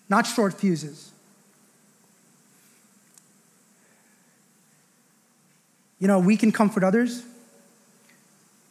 [0.08, 1.10] Not short fuses.
[5.98, 7.22] You know, we can comfort others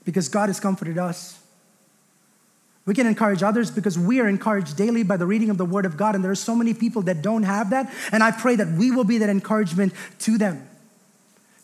[0.05, 1.39] because God has comforted us.
[2.85, 5.85] We can encourage others because we are encouraged daily by the reading of the Word
[5.85, 7.91] of God, and there are so many people that don't have that.
[8.11, 10.69] And I pray that we will be that encouragement to them.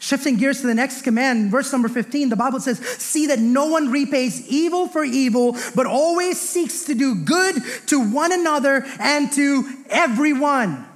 [0.02, 3.68] Shifting gears to the next command, verse number 15, the Bible says, See that no
[3.68, 9.32] one repays evil for evil, but always seeks to do good to one another and
[9.34, 10.88] to everyone.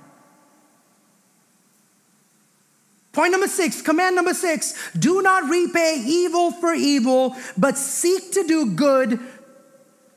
[3.14, 8.48] Point number six, command number six do not repay evil for evil, but seek to
[8.48, 9.20] do good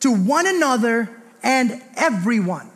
[0.01, 1.11] to one another
[1.43, 2.71] and everyone.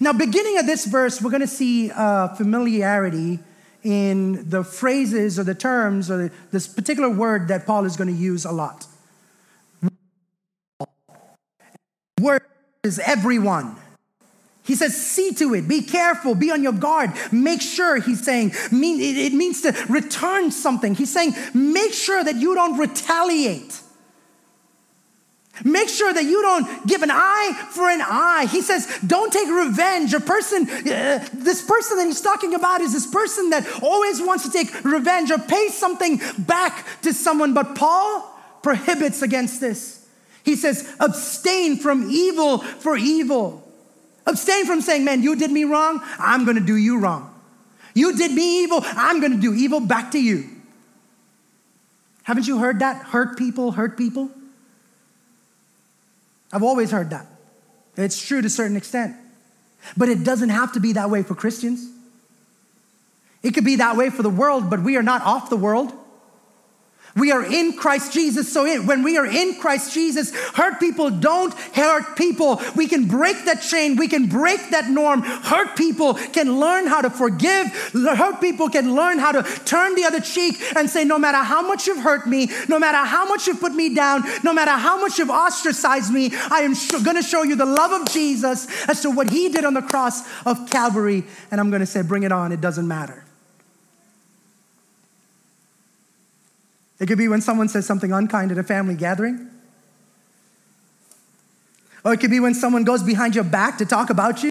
[0.00, 3.40] Now, beginning of this verse, we're going to see uh, familiarity
[3.84, 8.20] in the phrases or the terms or this particular word that Paul is going to
[8.20, 8.86] use a lot.
[12.20, 12.42] Word
[12.82, 13.76] is everyone.
[14.64, 18.52] He says, see to it, be careful, be on your guard, make sure, he's saying,
[18.72, 20.94] it means to return something.
[20.94, 23.78] He's saying, make sure that you don't retaliate.
[25.62, 28.48] Make sure that you don't give an eye for an eye.
[28.50, 30.12] He says, don't take revenge.
[30.12, 34.44] A person, uh, this person that he's talking about is this person that always wants
[34.44, 37.54] to take revenge or pay something back to someone.
[37.54, 38.28] But Paul
[38.62, 40.08] prohibits against this.
[40.42, 43.62] He says, abstain from evil for evil.
[44.26, 47.30] Abstain from saying, man, you did me wrong, I'm gonna do you wrong.
[47.94, 50.48] You did me evil, I'm gonna do evil back to you.
[52.24, 53.06] Haven't you heard that?
[53.06, 54.30] Hurt people, hurt people.
[56.54, 57.26] I've always heard that.
[57.96, 59.16] It's true to a certain extent.
[59.96, 61.90] But it doesn't have to be that way for Christians.
[63.42, 65.92] It could be that way for the world, but we are not off the world.
[67.16, 68.52] We are in Christ Jesus.
[68.52, 72.60] So when we are in Christ Jesus, hurt people don't hurt people.
[72.74, 73.96] We can break that chain.
[73.96, 75.22] We can break that norm.
[75.22, 77.68] Hurt people can learn how to forgive.
[77.92, 81.62] Hurt people can learn how to turn the other cheek and say, no matter how
[81.62, 85.00] much you've hurt me, no matter how much you've put me down, no matter how
[85.00, 88.66] much you've ostracized me, I am sh- going to show you the love of Jesus
[88.88, 91.24] as to what he did on the cross of Calvary.
[91.52, 92.50] And I'm going to say, bring it on.
[92.50, 93.23] It doesn't matter.
[97.04, 99.50] It could be when someone says something unkind at a family gathering.
[102.02, 104.50] Or it could be when someone goes behind your back to talk about you.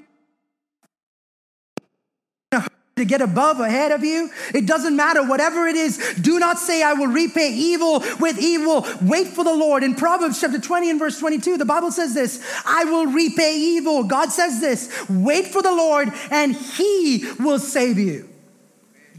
[2.98, 5.28] To get above ahead of you, it doesn't matter.
[5.28, 8.86] Whatever it is, do not say, I will repay evil with evil.
[9.02, 9.82] Wait for the Lord.
[9.82, 14.04] In Proverbs chapter 20 and verse 22, the Bible says this I will repay evil.
[14.04, 18.30] God says this wait for the Lord, and He will save you.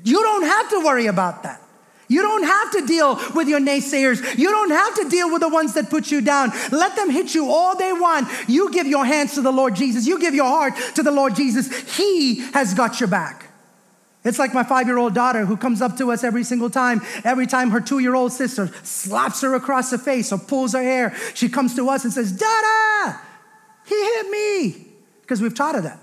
[0.05, 1.64] You don't have to worry about that.
[2.09, 4.39] You don't have to deal with your naysayers.
[4.39, 6.53] You don't have to deal with the ones that put you down.
[6.71, 8.29] Let them hit you all they want.
[8.49, 10.07] You give your hands to the Lord Jesus.
[10.07, 11.97] You give your heart to the Lord Jesus.
[11.97, 13.51] He has got your back.
[14.25, 17.03] It's like my five year old daughter who comes up to us every single time.
[17.25, 20.83] Every time her two year old sister slaps her across the face or pulls her
[20.83, 23.21] hair, she comes to us and says, Dada,
[23.87, 24.87] he hit me.
[25.21, 25.99] Because we've taught her that.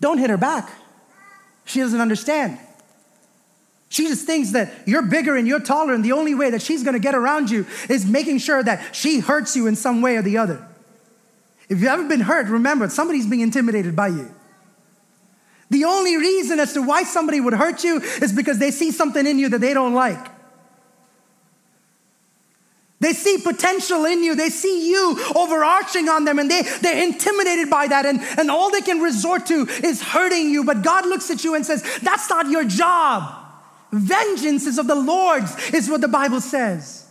[0.00, 0.70] Don't hit her back.
[1.64, 2.58] She doesn't understand.
[3.90, 6.84] She just thinks that you're bigger and you're taller, and the only way that she's
[6.84, 10.22] gonna get around you is making sure that she hurts you in some way or
[10.22, 10.66] the other.
[11.68, 14.32] If you've ever been hurt, remember, somebody's being intimidated by you.
[15.70, 19.26] The only reason as to why somebody would hurt you is because they see something
[19.26, 20.24] in you that they don't like.
[23.00, 24.34] They see potential in you.
[24.34, 28.04] They see you overarching on them and they, they're intimidated by that.
[28.04, 30.64] And, and all they can resort to is hurting you.
[30.64, 33.39] But God looks at you and says, That's not your job.
[33.92, 37.06] Vengeance is of the Lord's, is what the Bible says.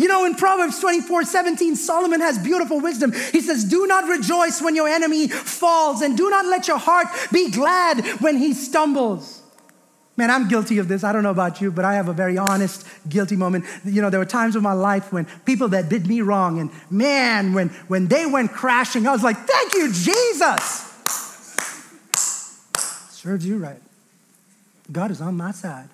[0.00, 3.12] You know, in Proverbs 24 17, Solomon has beautiful wisdom.
[3.12, 7.08] He says, Do not rejoice when your enemy falls, and do not let your heart
[7.30, 9.42] be glad when he stumbles.
[10.16, 11.04] Man, I'm guilty of this.
[11.04, 13.66] I don't know about you, but I have a very honest, guilty moment.
[13.84, 16.70] You know, there were times in my life when people that did me wrong, and
[16.90, 20.86] man, when, when they went crashing, I was like, Thank you, Jesus.
[23.10, 23.82] Serves you right.
[24.90, 25.88] God is on my side.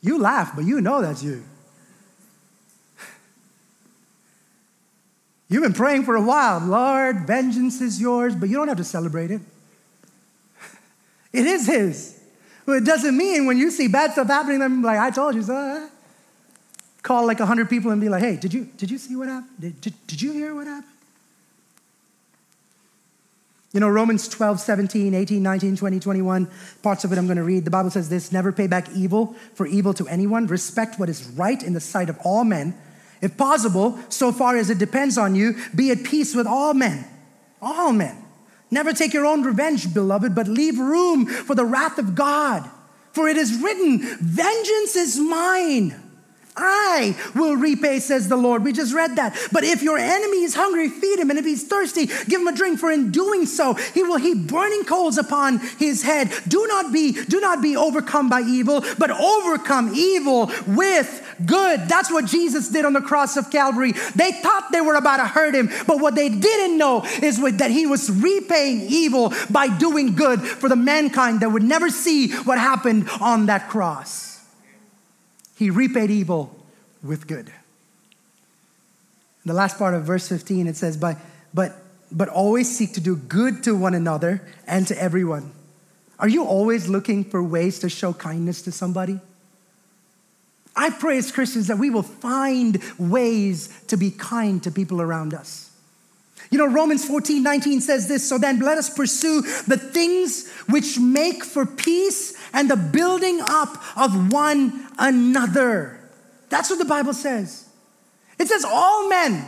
[0.00, 1.42] You laugh, but you know that's you.
[5.48, 6.60] You've been praying for a while.
[6.60, 9.40] Lord, vengeance is yours, but you don't have to celebrate it.
[11.32, 12.20] It is His.
[12.66, 15.42] But it doesn't mean when you see bad stuff happening, I'm like, I told you
[15.42, 15.88] so.
[17.02, 19.50] Call like 100 people and be like, hey, did you, did you see what happened?
[19.60, 20.93] Did, did, did you hear what happened?
[23.74, 26.48] You know, Romans 12, 17, 18, 19, 20, 21,
[26.80, 27.64] parts of it I'm going to read.
[27.64, 30.46] The Bible says this never pay back evil for evil to anyone.
[30.46, 32.78] Respect what is right in the sight of all men.
[33.20, 37.04] If possible, so far as it depends on you, be at peace with all men.
[37.60, 38.16] All men.
[38.70, 42.70] Never take your own revenge, beloved, but leave room for the wrath of God.
[43.10, 46.00] For it is written, Vengeance is mine.
[46.56, 48.62] I will repay, says the Lord.
[48.62, 49.36] We just read that.
[49.50, 51.30] But if your enemy is hungry, feed him.
[51.30, 52.78] And if he's thirsty, give him a drink.
[52.78, 56.32] For in doing so, he will heap burning coals upon his head.
[56.46, 61.88] Do not be, do not be overcome by evil, but overcome evil with good.
[61.88, 63.92] That's what Jesus did on the cross of Calvary.
[64.14, 67.70] They thought they were about to hurt him, but what they didn't know is that
[67.70, 72.58] he was repaying evil by doing good for the mankind that would never see what
[72.58, 74.33] happened on that cross.
[75.56, 76.56] He repaid evil
[77.02, 77.52] with good.
[79.46, 81.18] The last part of verse 15 it says, but,
[81.52, 81.76] but,
[82.10, 85.52] but always seek to do good to one another and to everyone.
[86.18, 89.20] Are you always looking for ways to show kindness to somebody?
[90.76, 95.34] I pray as Christians that we will find ways to be kind to people around
[95.34, 95.70] us.
[96.50, 100.98] You know, Romans 14, 19 says this So then let us pursue the things which
[100.98, 106.00] make for peace and the building up of one another.
[106.48, 107.68] That's what the Bible says.
[108.38, 109.44] It says all men.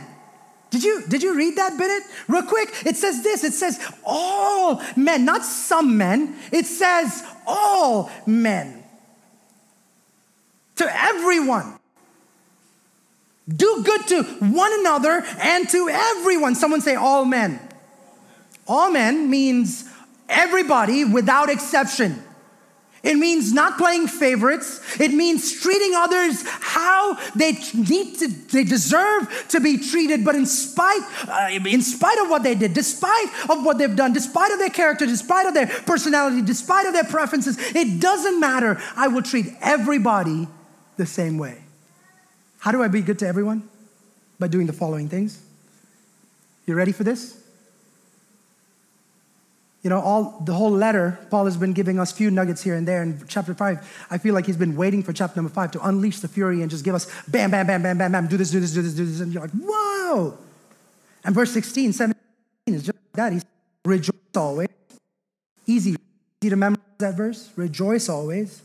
[0.69, 2.03] Did you, did you read that, Bennett?
[2.27, 6.35] Real quick, it says this it says all men, not some men.
[6.51, 8.83] It says all men.
[10.75, 11.79] To everyone.
[13.47, 16.53] Do good to one another and to everyone.
[16.55, 17.61] Someone say, all men.
[18.67, 19.89] All men means
[20.27, 22.21] everybody without exception.
[23.07, 24.81] It means not playing favorites.
[24.99, 30.25] It means treating others how they need to, they deserve to be treated.
[30.25, 34.11] But in spite, uh, in spite of what they did, despite of what they've done,
[34.11, 38.77] despite of their character, despite of their personality, despite of their preferences, it doesn't matter.
[38.97, 40.49] I will treat everybody
[40.97, 41.59] the same way.
[42.59, 43.69] How do I be good to everyone?
[44.37, 45.41] By doing the following things.
[46.65, 47.36] You ready for this?
[49.83, 52.87] You know, all the whole letter, Paul has been giving us few nuggets here and
[52.87, 53.03] there.
[53.03, 56.19] In chapter five, I feel like he's been waiting for chapter number five to unleash
[56.19, 58.59] the fury and just give us bam, bam, bam, bam, bam, bam, do this, do
[58.59, 59.19] this, do this, do this.
[59.19, 60.37] And you're like, whoa.
[61.23, 62.15] And verse 16, 17
[62.67, 63.33] is just like that.
[63.33, 63.45] He's
[63.85, 64.67] rejoice always.
[65.65, 65.95] Easy,
[66.41, 67.49] easy to memorize that verse.
[67.55, 68.61] Rejoice always.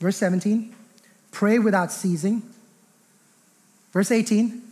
[0.00, 0.74] Verse 17,
[1.30, 2.42] pray without ceasing.
[3.92, 4.62] Verse 18,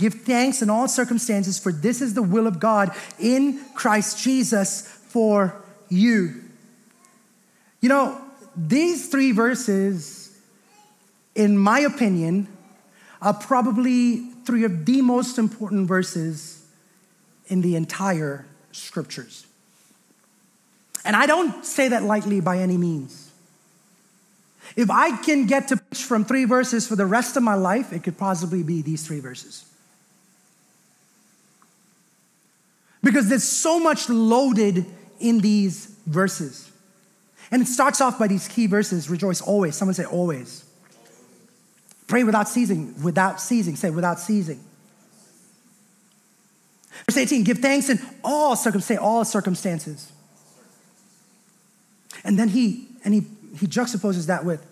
[0.00, 4.80] give thanks in all circumstances, for this is the will of God in Christ Jesus
[4.80, 5.54] for
[5.88, 6.42] you.
[7.80, 8.20] You know,
[8.56, 10.36] these three verses,
[11.34, 12.48] in my opinion,
[13.22, 16.64] are probably three of the most important verses
[17.46, 19.46] in the entire scriptures.
[21.04, 23.30] And I don't say that lightly by any means.
[24.76, 27.92] If I can get to preach from three verses for the rest of my life,
[27.92, 29.69] it could possibly be these three verses.
[33.02, 34.86] Because there's so much loaded
[35.18, 36.70] in these verses.
[37.50, 39.76] And it starts off by these key verses rejoice always.
[39.76, 40.64] Someone say always.
[42.06, 43.76] Pray without ceasing, without ceasing.
[43.76, 44.60] Say without ceasing.
[47.06, 50.12] Verse 18, give thanks in all circumstances, all circumstances.
[52.24, 53.22] And then he and he
[53.58, 54.64] he juxtaposes that with,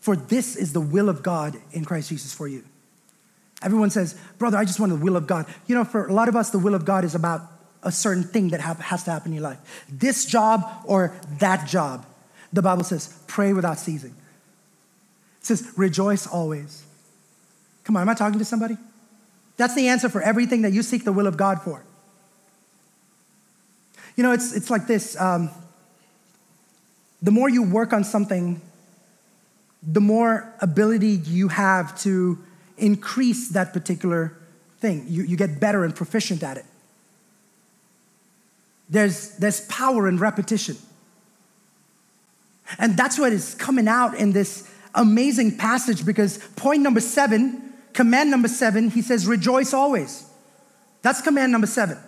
[0.00, 2.64] for this is the will of God in Christ Jesus for you.
[3.62, 5.46] Everyone says, brother, I just want the will of God.
[5.66, 7.42] You know, for a lot of us, the will of God is about
[7.82, 9.84] a certain thing that has to happen in your life.
[9.88, 12.06] This job or that job.
[12.52, 14.14] The Bible says, pray without ceasing.
[15.40, 16.84] It says, rejoice always.
[17.84, 18.76] Come on, am I talking to somebody?
[19.56, 21.82] That's the answer for everything that you seek the will of God for.
[24.16, 25.50] You know, it's, it's like this um,
[27.22, 28.60] the more you work on something,
[29.82, 32.38] the more ability you have to
[32.78, 34.36] increase that particular
[34.78, 35.04] thing.
[35.08, 36.64] You, you get better and proficient at it.
[38.90, 40.76] There's, there's power in repetition.
[42.78, 48.30] And that's what is coming out in this amazing passage because point number seven, command
[48.30, 50.24] number seven, he says, rejoice always.
[51.02, 51.98] That's command number seven.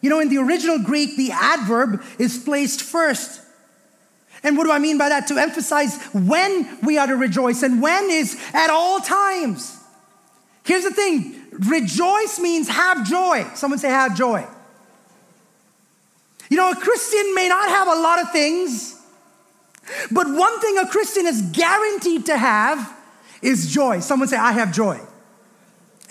[0.00, 3.40] You know, in the original Greek, the adverb is placed first.
[4.42, 5.26] And what do I mean by that?
[5.28, 9.76] To emphasize when we are to rejoice, and when is at all times.
[10.62, 13.44] Here's the thing rejoice means have joy.
[13.54, 14.46] Someone say, have joy.
[16.50, 19.00] You know, a Christian may not have a lot of things,
[20.10, 22.94] but one thing a Christian is guaranteed to have
[23.42, 24.00] is joy.
[24.00, 25.00] Someone say, I have joy.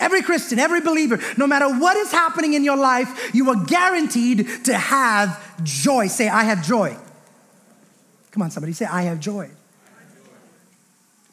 [0.00, 4.48] Every Christian, every believer, no matter what is happening in your life, you are guaranteed
[4.64, 6.06] to have joy.
[6.06, 6.96] Say, I have joy.
[8.30, 9.50] Come on, somebody say, I have joy.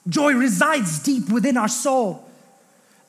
[0.08, 2.25] Joy resides deep within our soul.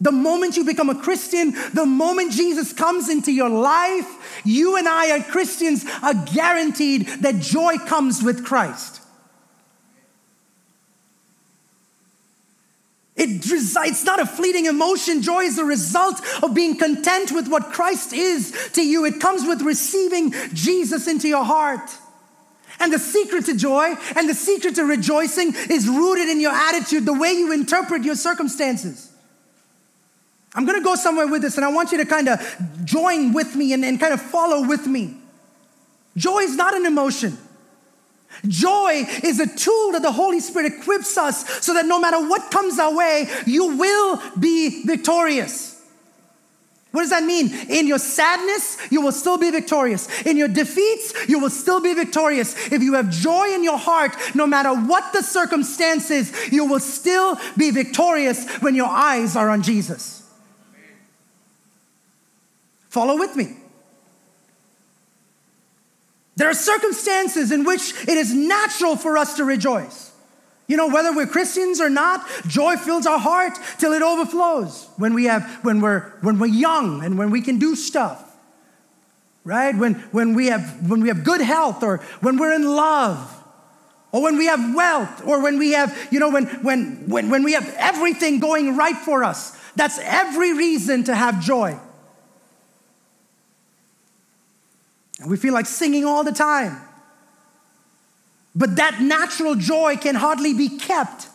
[0.00, 4.86] The moment you become a Christian, the moment Jesus comes into your life, you and
[4.86, 9.00] I, as Christians, are guaranteed that joy comes with Christ.
[13.16, 15.22] It resides, not a fleeting emotion.
[15.22, 19.06] Joy is the result of being content with what Christ is to you.
[19.06, 21.90] It comes with receiving Jesus into your heart.
[22.78, 27.06] And the secret to joy and the secret to rejoicing is rooted in your attitude,
[27.06, 29.10] the way you interpret your circumstances.
[30.56, 32.40] I'm gonna go somewhere with this, and I want you to kind of
[32.84, 35.14] join with me and, and kind of follow with me.
[36.16, 37.36] Joy is not an emotion.
[38.48, 42.50] Joy is a tool that the Holy Spirit equips us so that no matter what
[42.50, 45.74] comes our way, you will be victorious.
[46.92, 47.52] What does that mean?
[47.68, 50.08] In your sadness, you will still be victorious.
[50.22, 52.72] In your defeats, you will still be victorious.
[52.72, 57.38] If you have joy in your heart, no matter what the circumstances, you will still
[57.58, 60.25] be victorious when your eyes are on Jesus.
[62.88, 63.56] Follow with me.
[66.36, 70.12] There are circumstances in which it is natural for us to rejoice.
[70.68, 74.88] You know, whether we're Christians or not, joy fills our heart till it overflows.
[74.96, 78.22] When we have, when we're, when we're young and when we can do stuff,
[79.44, 79.74] right?
[79.76, 83.32] When, when we have, when we have good health or when we're in love
[84.10, 87.44] or when we have wealth or when we have, you know, when, when, when, when
[87.44, 89.56] we have everything going right for us.
[89.76, 91.78] That's every reason to have joy.
[95.20, 96.80] And we feel like singing all the time.
[98.54, 101.28] But that natural joy can hardly be kept.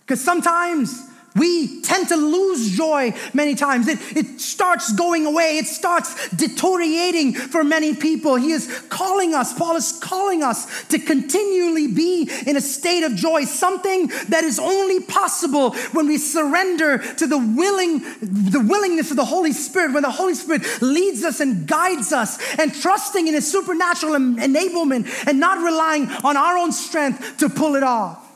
[0.00, 3.88] Because sometimes we tend to lose joy many times.
[3.88, 8.36] It, it starts going away, it starts deteriorating for many people.
[8.36, 13.14] He is calling us, Paul is calling us to continually be in a state of
[13.14, 19.16] joy, something that is only possible when we surrender to the willing, the willingness of
[19.16, 23.34] the Holy Spirit, when the Holy Spirit leads us and guides us, and trusting in
[23.34, 28.31] his supernatural enablement and not relying on our own strength to pull it off.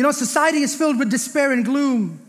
[0.00, 2.26] You know, society is filled with despair and gloom.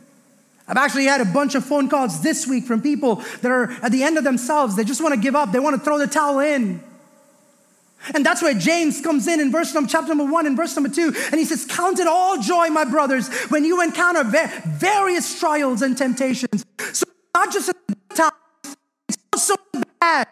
[0.67, 3.93] I've actually had a bunch of phone calls this week from people that are at
[3.93, 4.76] the end of themselves.
[4.76, 6.84] They just want to give up, they want to throw the towel in.
[8.13, 10.89] And that's where James comes in in verse number, chapter number one and verse number
[10.89, 15.82] two, and he says, Count it all joy, my brothers, when you encounter various trials
[15.82, 16.65] and temptations.
[16.91, 18.76] So not just in the times,
[19.07, 19.55] it's also
[20.01, 20.28] bad.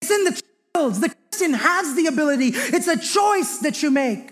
[0.00, 0.42] It's in the
[0.74, 0.98] trials.
[0.98, 2.48] The Christian has the ability.
[2.54, 4.31] It's a choice that you make.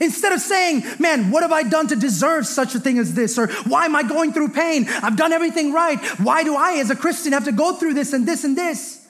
[0.00, 3.36] Instead of saying, man, what have I done to deserve such a thing as this?
[3.38, 4.86] Or why am I going through pain?
[4.88, 5.98] I've done everything right.
[6.20, 9.06] Why do I, as a Christian, have to go through this and this and this?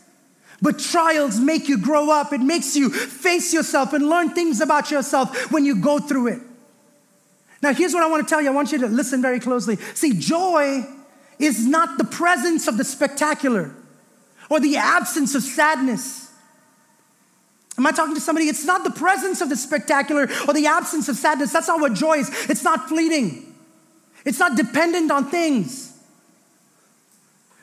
[0.61, 2.33] But trials make you grow up.
[2.33, 6.41] It makes you face yourself and learn things about yourself when you go through it.
[7.63, 8.49] Now, here's what I want to tell you.
[8.49, 9.77] I want you to listen very closely.
[9.95, 10.85] See, joy
[11.39, 13.75] is not the presence of the spectacular
[14.49, 16.28] or the absence of sadness.
[17.79, 18.49] Am I talking to somebody?
[18.49, 21.53] It's not the presence of the spectacular or the absence of sadness.
[21.53, 22.51] That's not what joy is.
[22.51, 23.55] It's not fleeting,
[24.25, 25.87] it's not dependent on things.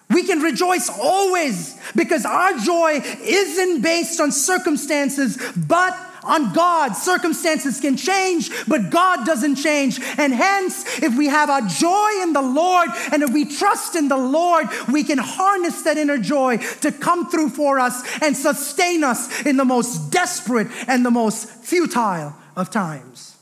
[0.07, 6.93] We can rejoice always because our joy isn't based on circumstances, but on God.
[6.93, 9.99] Circumstances can change, but God doesn't change.
[10.17, 14.07] And hence, if we have our joy in the Lord and if we trust in
[14.07, 19.03] the Lord, we can harness that inner joy to come through for us and sustain
[19.03, 23.36] us in the most desperate and the most futile of times.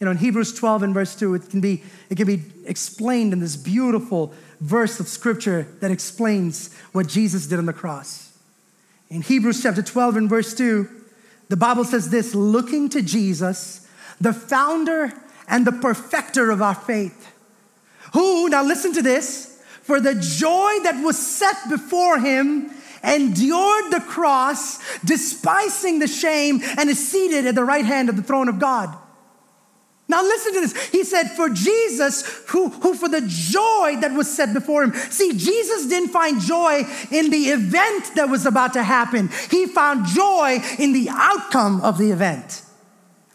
[0.00, 3.32] You know, in Hebrews 12 and verse 2, it can be, it can be explained
[3.32, 8.25] in this beautiful verse of scripture that explains what Jesus did on the cross.
[9.08, 10.88] In Hebrews chapter 12 and verse 2,
[11.48, 13.86] the Bible says this looking to Jesus,
[14.20, 15.12] the founder
[15.48, 17.32] and the perfecter of our faith,
[18.14, 22.70] who, now listen to this, for the joy that was set before him,
[23.04, 28.22] endured the cross, despising the shame, and is seated at the right hand of the
[28.22, 28.96] throne of God.
[30.08, 30.86] Now listen to this.
[30.90, 34.92] He said, for Jesus, who, who for the joy that was set before him.
[34.94, 39.30] See, Jesus didn't find joy in the event that was about to happen.
[39.50, 42.62] He found joy in the outcome of the event.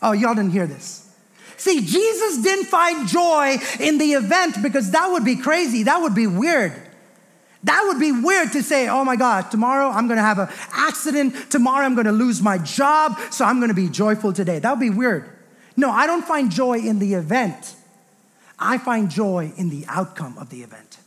[0.01, 1.09] Oh, y'all didn't hear this.
[1.57, 5.83] See, Jesus didn't find joy in the event because that would be crazy.
[5.83, 6.73] That would be weird.
[7.63, 11.51] That would be weird to say, oh my God, tomorrow I'm gonna have an accident.
[11.51, 13.19] Tomorrow I'm gonna lose my job.
[13.29, 14.57] So I'm gonna be joyful today.
[14.57, 15.30] That would be weird.
[15.77, 17.75] No, I don't find joy in the event.
[18.59, 20.97] I find joy in the outcome of the event.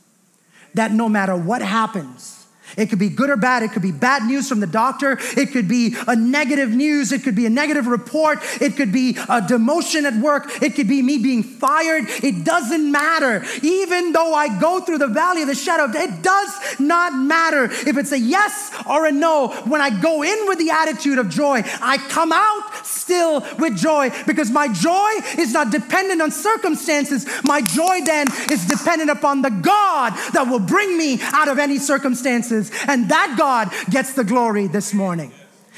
[0.73, 2.44] That no matter what happens,
[2.77, 3.63] it could be good or bad.
[3.63, 5.17] It could be bad news from the doctor.
[5.37, 7.11] It could be a negative news.
[7.11, 8.39] It could be a negative report.
[8.61, 10.61] It could be a demotion at work.
[10.61, 12.05] It could be me being fired.
[12.23, 13.45] It doesn't matter.
[13.61, 17.13] Even though I go through the valley of the shadow of death, it does not
[17.13, 19.49] matter if it's a yes or a no.
[19.65, 24.11] When I go in with the attitude of joy, I come out still with joy
[24.25, 27.25] because my joy is not dependent on circumstances.
[27.43, 31.77] My joy then is dependent upon the God that will bring me out of any
[31.77, 32.54] circumstances
[32.87, 35.31] and that God gets the glory this morning.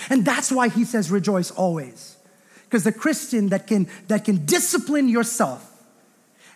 [0.09, 2.17] And that's why he says, rejoice always.
[2.65, 5.63] Because the Christian that can, that can discipline yourself,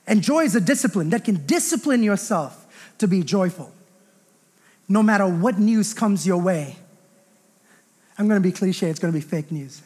[0.05, 3.71] and joy is a discipline that can discipline yourself to be joyful.
[4.89, 6.75] No matter what news comes your way,
[8.17, 9.81] I'm gonna be cliche, it's gonna be fake news.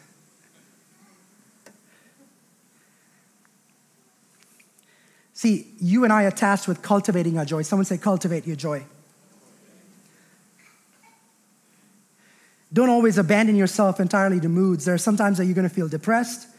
[5.34, 7.62] See, you and I are tasked with cultivating our joy.
[7.62, 8.86] Someone say, cultivate your joy.
[12.76, 14.84] Don't always abandon yourself entirely to moods.
[14.84, 16.50] There are sometimes that you're going to feel depressed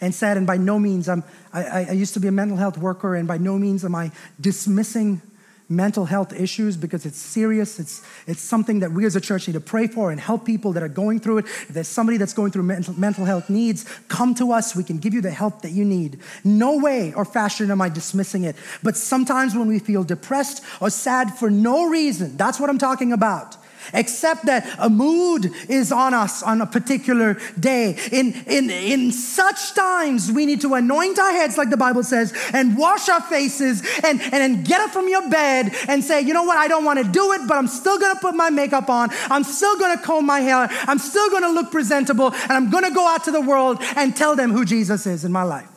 [0.00, 2.78] and sad, and by no means, I'm, I, I used to be a mental health
[2.78, 5.20] worker, and by no means am I dismissing
[5.68, 7.80] mental health issues because it's serious.
[7.80, 10.72] It's, it's something that we as a church need to pray for and help people
[10.74, 11.46] that are going through it.
[11.46, 14.76] If there's somebody that's going through mental, mental health needs, come to us.
[14.76, 16.20] We can give you the help that you need.
[16.44, 18.54] No way or fashion am I dismissing it.
[18.84, 23.12] But sometimes when we feel depressed or sad for no reason, that's what I'm talking
[23.12, 23.56] about
[23.92, 27.98] except that a mood is on us on a particular day.
[28.12, 32.32] In, in, in such times, we need to anoint our heads, like the Bible says,
[32.52, 36.34] and wash our faces and, and then get up from your bed and say, you
[36.34, 38.50] know what, I don't want to do it, but I'm still going to put my
[38.50, 39.10] makeup on.
[39.30, 40.68] I'm still going to comb my hair.
[40.70, 43.78] I'm still going to look presentable, and I'm going to go out to the world
[43.96, 45.68] and tell them who Jesus is in my life.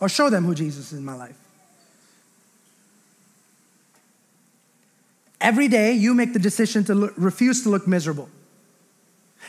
[0.00, 1.36] Or show them who Jesus is in my life.
[5.44, 8.30] Every day, you make the decision to refuse to look miserable.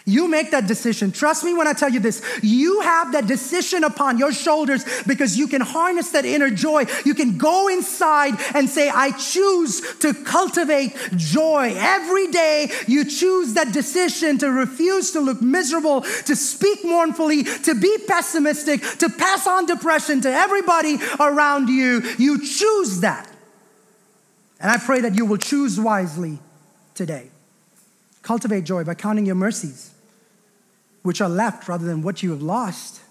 [0.03, 1.13] You make that decision.
[1.13, 2.21] Trust me when I tell you this.
[2.43, 6.83] You have that decision upon your shoulders because you can harness that inner joy.
[7.05, 11.73] You can go inside and say, I choose to cultivate joy.
[11.77, 17.73] Every day, you choose that decision to refuse to look miserable, to speak mournfully, to
[17.73, 22.01] be pessimistic, to pass on depression to everybody around you.
[22.17, 23.31] You choose that.
[24.59, 26.39] And I pray that you will choose wisely
[26.93, 27.29] today.
[28.21, 29.91] Cultivate joy by counting your mercies,
[31.03, 33.01] which are left rather than what you have lost.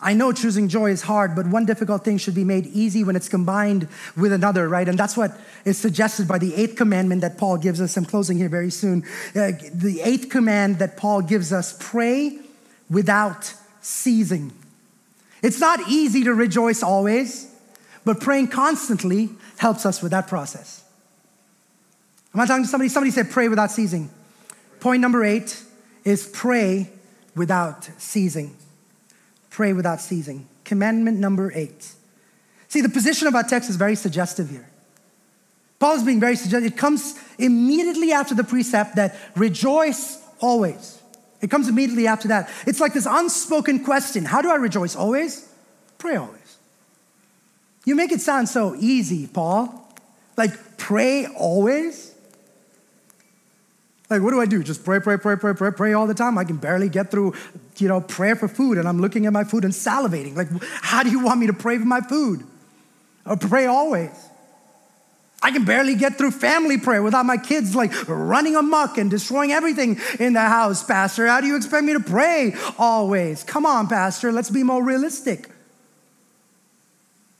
[0.00, 3.16] I know choosing joy is hard, but one difficult thing should be made easy when
[3.16, 4.88] it's combined with another, right?
[4.88, 5.32] And that's what
[5.64, 7.96] is suggested by the eighth commandment that Paul gives us.
[7.96, 9.02] I'm closing here very soon.
[9.34, 12.38] Uh, the eighth command that Paul gives us pray
[12.88, 14.52] without ceasing.
[15.42, 17.52] It's not easy to rejoice always,
[18.08, 19.28] but praying constantly
[19.58, 20.82] helps us with that process.
[22.32, 22.88] Am I talking to somebody?
[22.88, 24.08] Somebody said pray without ceasing.
[24.80, 25.62] Point number eight
[26.04, 26.88] is pray
[27.36, 28.56] without ceasing.
[29.50, 30.48] Pray without ceasing.
[30.64, 31.92] Commandment number eight.
[32.68, 34.70] See, the position of our text is very suggestive here.
[35.78, 36.72] Paul is being very suggestive.
[36.72, 40.98] It comes immediately after the precept that rejoice always.
[41.42, 42.48] It comes immediately after that.
[42.66, 45.46] It's like this unspoken question How do I rejoice always?
[45.98, 46.37] Pray always.
[47.88, 49.90] You make it sound so easy, Paul.
[50.36, 52.14] Like, pray always?
[54.10, 54.62] Like, what do I do?
[54.62, 56.36] Just pray, pray, pray, pray, pray, pray all the time?
[56.36, 57.32] I can barely get through,
[57.78, 60.36] you know, prayer for food, and I'm looking at my food and salivating.
[60.36, 60.48] Like,
[60.82, 62.44] how do you want me to pray for my food?
[63.24, 64.10] Or pray always?
[65.42, 69.50] I can barely get through family prayer without my kids like running amok and destroying
[69.50, 71.26] everything in the house, Pastor.
[71.26, 73.44] How do you expect me to pray always?
[73.44, 75.48] Come on, Pastor, let's be more realistic.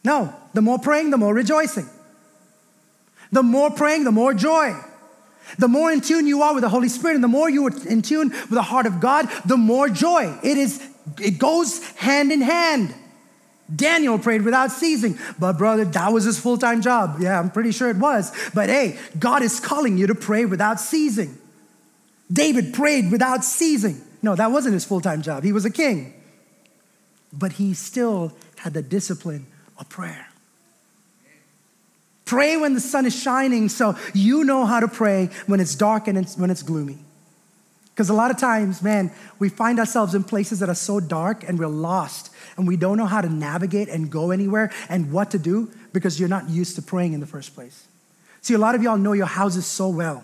[0.04, 1.88] No, the more praying, the more rejoicing.
[3.32, 4.74] The more praying, the more joy.
[5.58, 7.86] The more in tune you are with the Holy Spirit and the more you are
[7.86, 10.38] in tune with the heart of God, the more joy.
[10.42, 10.86] It is
[11.18, 12.94] it goes hand in hand.
[13.74, 17.16] Daniel prayed without ceasing, but brother, that was his full-time job.
[17.20, 18.32] Yeah, I'm pretty sure it was.
[18.54, 21.36] But hey, God is calling you to pray without ceasing.
[22.32, 24.00] David prayed without ceasing.
[24.22, 25.44] No, that wasn't his full-time job.
[25.44, 26.14] He was a king.
[27.32, 29.46] But he still had the discipline
[29.78, 30.28] of prayer.
[32.24, 36.08] Pray when the sun is shining so you know how to pray when it's dark
[36.08, 36.98] and it's, when it's gloomy.
[37.94, 41.42] Because a lot of times, man, we find ourselves in places that are so dark
[41.48, 45.30] and we're lost and we don't know how to navigate and go anywhere and what
[45.30, 47.88] to do because you're not used to praying in the first place.
[48.40, 50.22] See, a lot of y'all know your houses so well.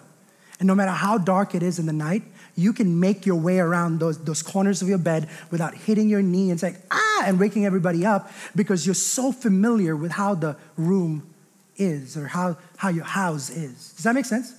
[0.61, 2.23] And no matter how dark it is in the night,
[2.57, 6.23] you can make your way around those, those corners of your bed without hitting your
[6.23, 10.57] knee and saying, ah, and waking everybody up because you're so familiar with how the
[10.77, 11.29] room
[11.77, 13.93] is or how, how your house is.
[13.95, 14.55] Does that make sense?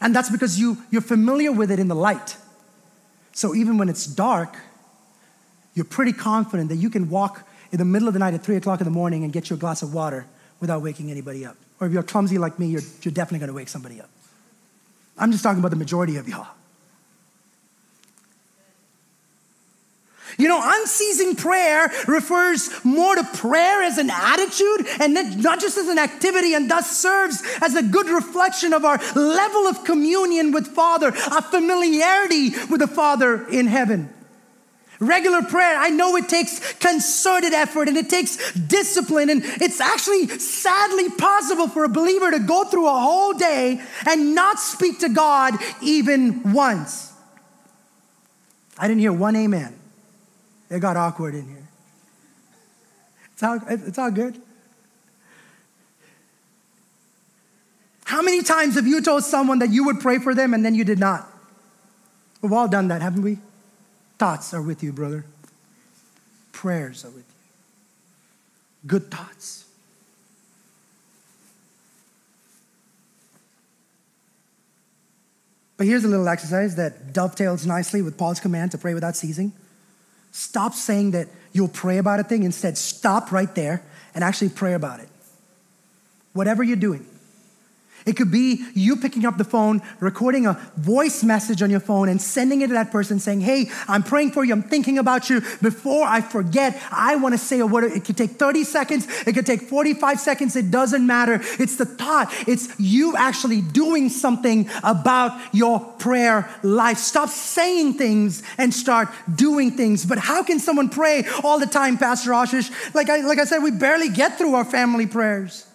[0.00, 2.36] And that's because you, you're familiar with it in the light.
[3.32, 4.56] So even when it's dark,
[5.74, 8.56] you're pretty confident that you can walk in the middle of the night at three
[8.56, 10.26] o'clock in the morning and get you a glass of water
[10.60, 11.56] without waking anybody up.
[11.80, 14.08] Or if you're clumsy like me, you're, you're definitely gonna wake somebody up.
[15.16, 16.48] I'm just talking about the majority of y'all.
[20.36, 25.86] You know, unceasing prayer refers more to prayer as an attitude and not just as
[25.86, 30.66] an activity, and thus serves as a good reflection of our level of communion with
[30.66, 34.12] Father, our familiarity with the Father in heaven.
[35.00, 40.28] Regular prayer, I know it takes concerted effort and it takes discipline, and it's actually
[40.28, 45.08] sadly possible for a believer to go through a whole day and not speak to
[45.08, 47.12] God even once.
[48.78, 49.74] I didn't hear one amen.
[50.70, 51.68] It got awkward in here.
[53.32, 54.40] It's all, it's all good.
[58.04, 60.74] How many times have you told someone that you would pray for them and then
[60.74, 61.28] you did not?
[62.42, 63.38] We've all done that, haven't we?
[64.24, 65.26] Thoughts are with you, brother.
[66.50, 68.88] Prayers are with you.
[68.88, 69.66] Good thoughts.
[75.76, 79.52] But here's a little exercise that dovetails nicely with Paul's command to pray without ceasing.
[80.32, 82.44] Stop saying that you'll pray about a thing.
[82.44, 83.82] Instead, stop right there
[84.14, 85.08] and actually pray about it.
[86.32, 87.04] Whatever you're doing,
[88.06, 92.08] it could be you picking up the phone, recording a voice message on your phone,
[92.08, 94.52] and sending it to that person saying, Hey, I'm praying for you.
[94.52, 95.40] I'm thinking about you.
[95.62, 97.84] Before I forget, I want to say a word.
[97.84, 100.56] It could take 30 seconds, it could take 45 seconds.
[100.56, 101.40] It doesn't matter.
[101.58, 106.98] It's the thought, it's you actually doing something about your prayer life.
[106.98, 110.04] Stop saying things and start doing things.
[110.04, 112.70] But how can someone pray all the time, Pastor Ashish?
[112.94, 115.66] Like I, like I said, we barely get through our family prayers.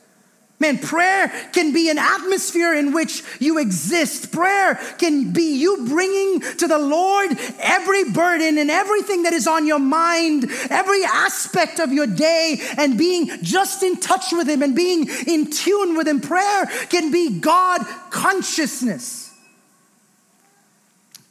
[0.62, 4.34] Man, prayer can be an atmosphere in which you exist.
[4.34, 9.66] Prayer can be you bringing to the Lord every burden and everything that is on
[9.66, 14.76] your mind, every aspect of your day, and being just in touch with Him and
[14.76, 16.20] being in tune with Him.
[16.20, 17.80] Prayer can be God
[18.10, 19.34] consciousness.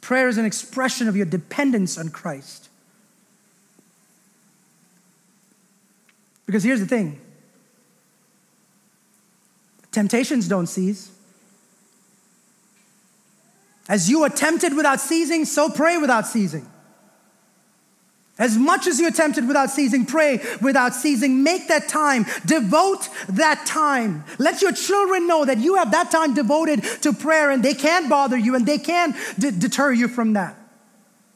[0.01, 2.67] Prayer is an expression of your dependence on Christ.
[6.47, 7.21] Because here's the thing
[9.91, 11.11] Temptations don't cease.
[13.87, 16.69] As you are tempted without ceasing, so pray without ceasing.
[18.37, 21.43] As much as you're tempted without ceasing, pray without ceasing.
[21.43, 22.25] Make that time.
[22.45, 24.23] Devote that time.
[24.37, 28.09] Let your children know that you have that time devoted to prayer and they can't
[28.09, 30.55] bother you and they can d- deter you from that.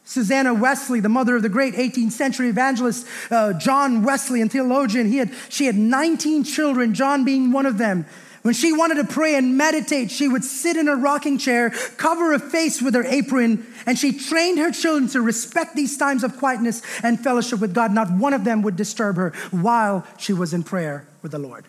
[0.04, 5.06] Susanna Wesley, the mother of the great 18th century evangelist uh, John Wesley and theologian,
[5.06, 8.06] he had, she had 19 children, John being one of them.
[8.44, 12.32] When she wanted to pray and meditate, she would sit in a rocking chair, cover
[12.32, 16.36] her face with her apron, and she trained her children to respect these times of
[16.36, 17.94] quietness and fellowship with God.
[17.94, 21.64] Not one of them would disturb her while she was in prayer with the Lord.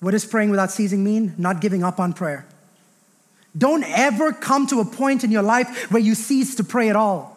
[0.00, 1.34] What does praying without ceasing mean?
[1.36, 2.46] Not giving up on prayer.
[3.56, 6.96] Don't ever come to a point in your life where you cease to pray at
[6.96, 7.31] all.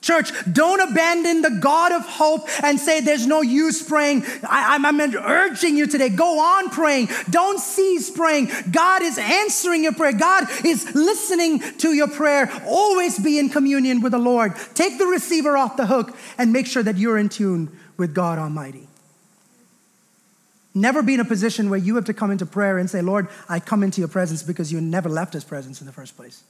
[0.00, 4.24] Church, don't abandon the God of hope and say there's no use praying.
[4.48, 7.08] I, am urging you today, go on praying.
[7.28, 8.50] Don't cease praying.
[8.70, 10.12] God is answering your prayer.
[10.12, 12.50] God is listening to your prayer.
[12.66, 14.54] Always be in communion with the Lord.
[14.74, 18.38] Take the receiver off the hook and make sure that you're in tune with God
[18.38, 18.88] Almighty.
[20.74, 23.28] Never be in a position where you have to come into prayer and say, Lord,
[23.50, 26.42] I come into your presence because you never left his presence in the first place.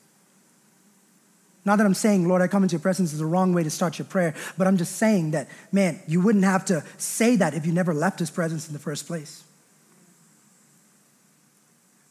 [1.65, 3.71] Not that I'm saying, Lord, I come into your presence is the wrong way to
[3.71, 7.53] start your prayer, but I'm just saying that, man, you wouldn't have to say that
[7.55, 9.45] if you never left his presence in the first place.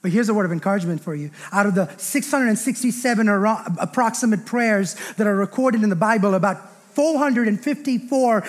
[0.02, 1.32] But here's a word of encouragement for you.
[1.52, 8.43] Out of the 667 approximate prayers that are recorded in the Bible, about 454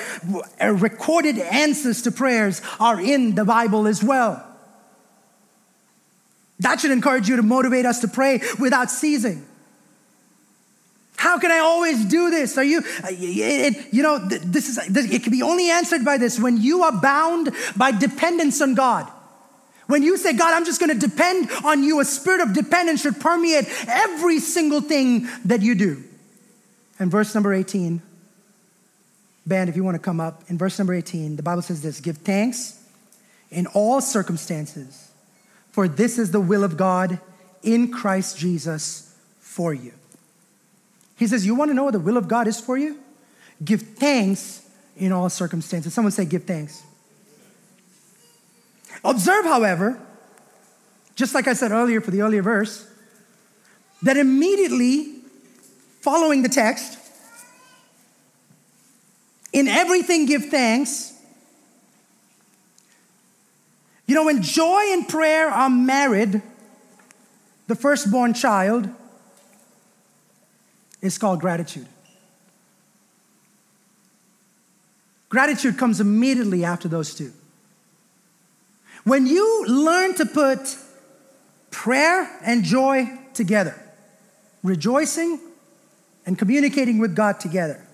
[0.61, 4.47] uh, recorded answers to prayers are in the Bible as well.
[6.61, 9.47] That should encourage you to motivate us to pray without ceasing.
[11.21, 12.57] How can I always do this?
[12.57, 16.41] Are you, uh, it, you know, this is, it can be only answered by this
[16.41, 19.07] when you are bound by dependence on God.
[19.87, 23.03] When you say, God, I'm just going to depend on you, a spirit of dependence
[23.03, 26.03] should permeate every single thing that you do.
[26.99, 28.01] And verse number 18,
[29.47, 32.01] band, if you want to come up, in verse number 18, the Bible says this
[32.01, 32.83] Give thanks
[33.51, 35.11] in all circumstances,
[35.71, 37.21] for this is the will of God
[37.63, 39.93] in Christ Jesus for you.
[41.21, 42.99] He says, You want to know what the will of God is for you?
[43.63, 44.67] Give thanks
[44.97, 45.93] in all circumstances.
[45.93, 46.83] Someone say, Give thanks.
[49.05, 50.01] Observe, however,
[51.15, 52.89] just like I said earlier for the earlier verse,
[54.03, 55.17] that immediately
[56.01, 56.99] following the text,
[59.53, 61.13] in everything give thanks.
[64.07, 66.41] You know, when joy and prayer are married,
[67.67, 68.89] the firstborn child
[71.03, 71.87] is called gratitude.
[75.29, 77.33] Gratitude comes immediately after those two.
[79.05, 80.77] When you learn to put
[81.71, 83.81] prayer and joy together,
[84.63, 85.41] rejoicing
[86.27, 87.87] and communicating with God together,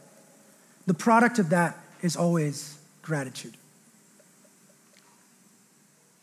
[0.87, 3.55] the product of that is always gratitude.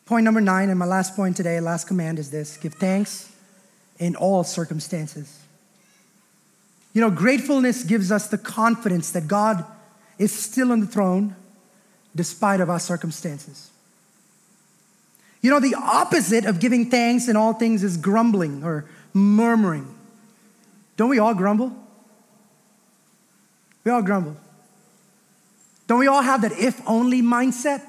[0.05, 3.31] Point number nine, and my last point today, last command is this give thanks
[3.99, 5.42] in all circumstances.
[6.93, 9.65] You know, gratefulness gives us the confidence that God
[10.17, 11.35] is still on the throne
[12.15, 13.71] despite of our circumstances.
[15.41, 19.93] You know, the opposite of giving thanks in all things is grumbling or murmuring.
[20.95, 21.75] Don't we all grumble?
[23.83, 24.37] We all grumble.
[25.87, 27.81] Don't we all have that if only mindset?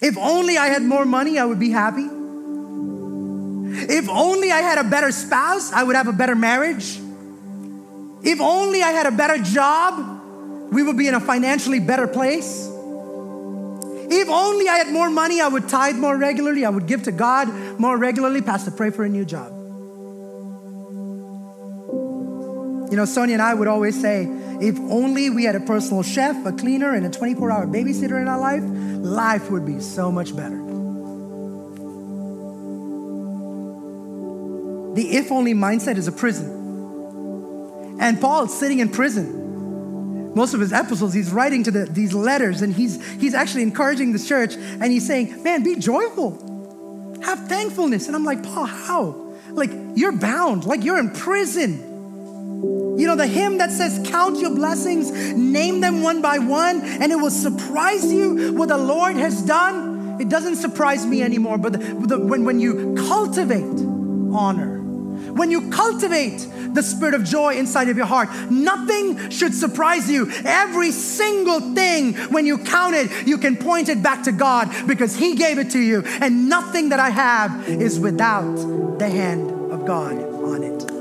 [0.00, 2.08] If only I had more money, I would be happy.
[3.90, 6.98] If only I had a better spouse, I would have a better marriage.
[8.22, 12.68] If only I had a better job, we would be in a financially better place.
[14.10, 17.12] If only I had more money, I would tithe more regularly, I would give to
[17.12, 18.42] God more regularly.
[18.42, 19.52] Pastor, pray for a new job.
[22.90, 24.28] You know, Sonia and I would always say,
[24.60, 28.28] if only we had a personal chef, a cleaner, and a 24 hour babysitter in
[28.28, 30.63] our life, life would be so much better.
[34.94, 37.96] The if only mindset is a prison.
[38.00, 40.34] And Paul's sitting in prison.
[40.34, 44.12] Most of his epistles, he's writing to the, these letters and he's, he's actually encouraging
[44.12, 48.08] the church and he's saying, Man, be joyful, have thankfulness.
[48.08, 49.32] And I'm like, Paul, how?
[49.50, 51.92] Like, you're bound, like, you're in prison.
[52.98, 57.12] You know, the hymn that says, Count your blessings, name them one by one, and
[57.12, 60.20] it will surprise you what the Lord has done.
[60.20, 63.62] It doesn't surprise me anymore, but the, the, when, when you cultivate
[64.32, 64.83] honor,
[65.34, 70.30] when you cultivate the spirit of joy inside of your heart, nothing should surprise you.
[70.44, 75.16] Every single thing, when you count it, you can point it back to God because
[75.16, 76.02] He gave it to you.
[76.04, 78.56] And nothing that I have is without
[78.98, 80.94] the hand of God on it.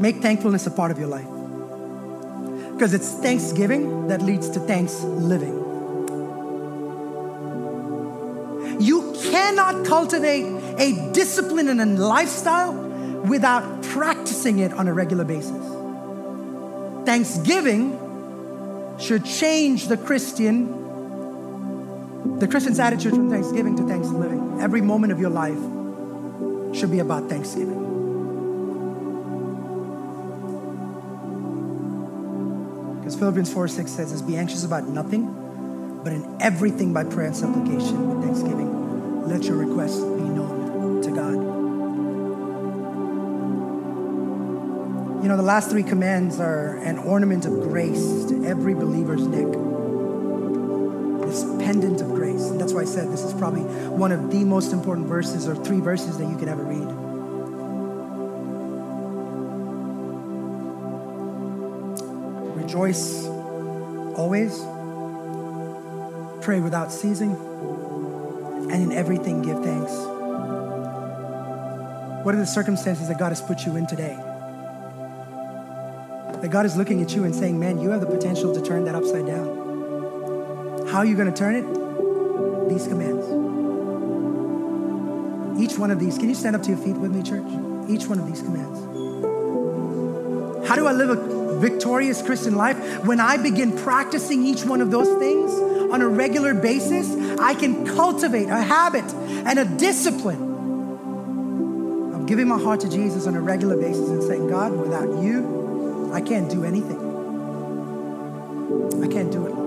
[0.00, 1.26] Make thankfulness a part of your life
[2.72, 5.62] because it's thanksgiving that leads to thanks living.
[8.78, 10.46] You cannot cultivate
[10.78, 15.62] a discipline and a lifestyle without practicing it on a regular basis.
[17.04, 17.98] Thanksgiving
[18.98, 20.84] should change the Christian
[22.38, 24.58] the Christian's attitude from thanksgiving to thanksgiving.
[24.60, 25.62] Every moment of your life
[26.76, 27.84] should be about thanksgiving.
[32.98, 35.46] Because Philippians 4 6 says be anxious about nothing
[36.02, 38.75] but in everything by prayer and supplication with thanksgiving,
[39.26, 41.34] let your requests be known to God.
[45.22, 49.46] You know, the last three commands are an ornament of grace to every believer's neck.
[51.26, 52.50] This pendant of grace.
[52.50, 55.56] And that's why I said this is probably one of the most important verses or
[55.56, 56.86] three verses that you could ever read.
[62.62, 63.26] Rejoice
[64.16, 64.64] always
[66.46, 67.34] Pray without ceasing,
[68.70, 69.92] and in everything give thanks.
[72.24, 74.16] What are the circumstances that God has put you in today?
[76.40, 78.84] That God is looking at you and saying, Man, you have the potential to turn
[78.84, 80.86] that upside down.
[80.88, 81.64] How are you going to turn it?
[82.68, 83.24] These commands.
[85.60, 86.18] Each one of these.
[86.18, 87.46] Can you stand up to your feet with me, church?
[87.88, 88.80] Each one of these commands.
[90.68, 93.04] How do I live a victorious Christian life?
[93.04, 95.52] When I begin practicing each one of those things,
[95.90, 97.08] on a regular basis,
[97.40, 100.54] I can cultivate a habit and a discipline
[102.14, 106.10] of giving my heart to Jesus on a regular basis and saying, God, without you,
[106.12, 106.98] I can't do anything.
[109.02, 109.66] I can't do it, Lord.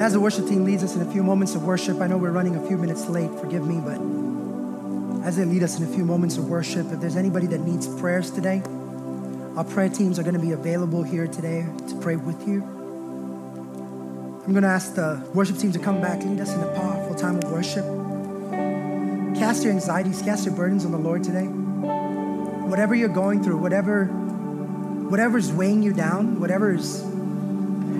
[0.00, 2.30] As the worship team leads us in a few moments of worship, I know we're
[2.30, 4.00] running a few minutes late, forgive me, but
[5.26, 7.86] as they lead us in a few moments of worship, if there's anybody that needs
[8.00, 8.62] prayers today,
[9.56, 12.62] our prayer teams are going to be available here today to pray with you.
[14.44, 17.14] I'm going to ask the worship team to come back, lead us in a powerful
[17.14, 17.84] time of worship.
[19.38, 21.44] Cast your anxieties, cast your burdens on the Lord today.
[21.44, 27.00] Whatever you're going through, whatever whatever's weighing you down, whatever's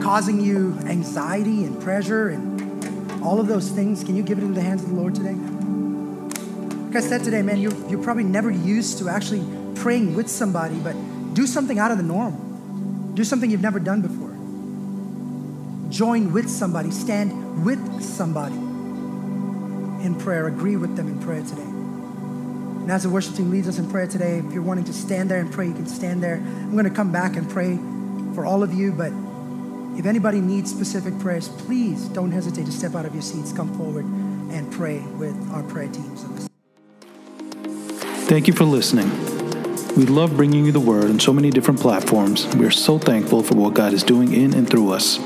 [0.02, 4.54] causing you anxiety and pressure and all of those things, can you give it into
[4.54, 5.34] the hands of the Lord today?
[5.34, 9.44] Like I said today, man, you're, you're probably never used to actually
[9.74, 10.96] praying with somebody, but
[11.34, 13.14] do something out of the norm.
[13.14, 14.28] Do something you've never done before.
[15.90, 21.62] Join with somebody, stand with somebody in prayer, agree with them in prayer today.
[21.62, 25.30] And as the worship team leads us in prayer today, if you're wanting to stand
[25.30, 26.36] there and pray, you can stand there.
[26.36, 27.76] I'm going to come back and pray
[28.34, 29.12] for all of you, but
[29.98, 33.76] if anybody needs specific prayers, please don't hesitate to step out of your seats, come
[33.76, 36.48] forward and pray with our prayer teams.
[38.28, 39.37] Thank you for listening.
[39.96, 42.46] We love bringing you the word on so many different platforms.
[42.54, 45.18] We are so thankful for what God is doing in and through us.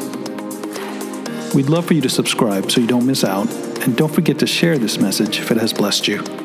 [1.54, 3.50] We'd love for you to subscribe so you don't miss out,
[3.82, 6.41] and don't forget to share this message if it has blessed you.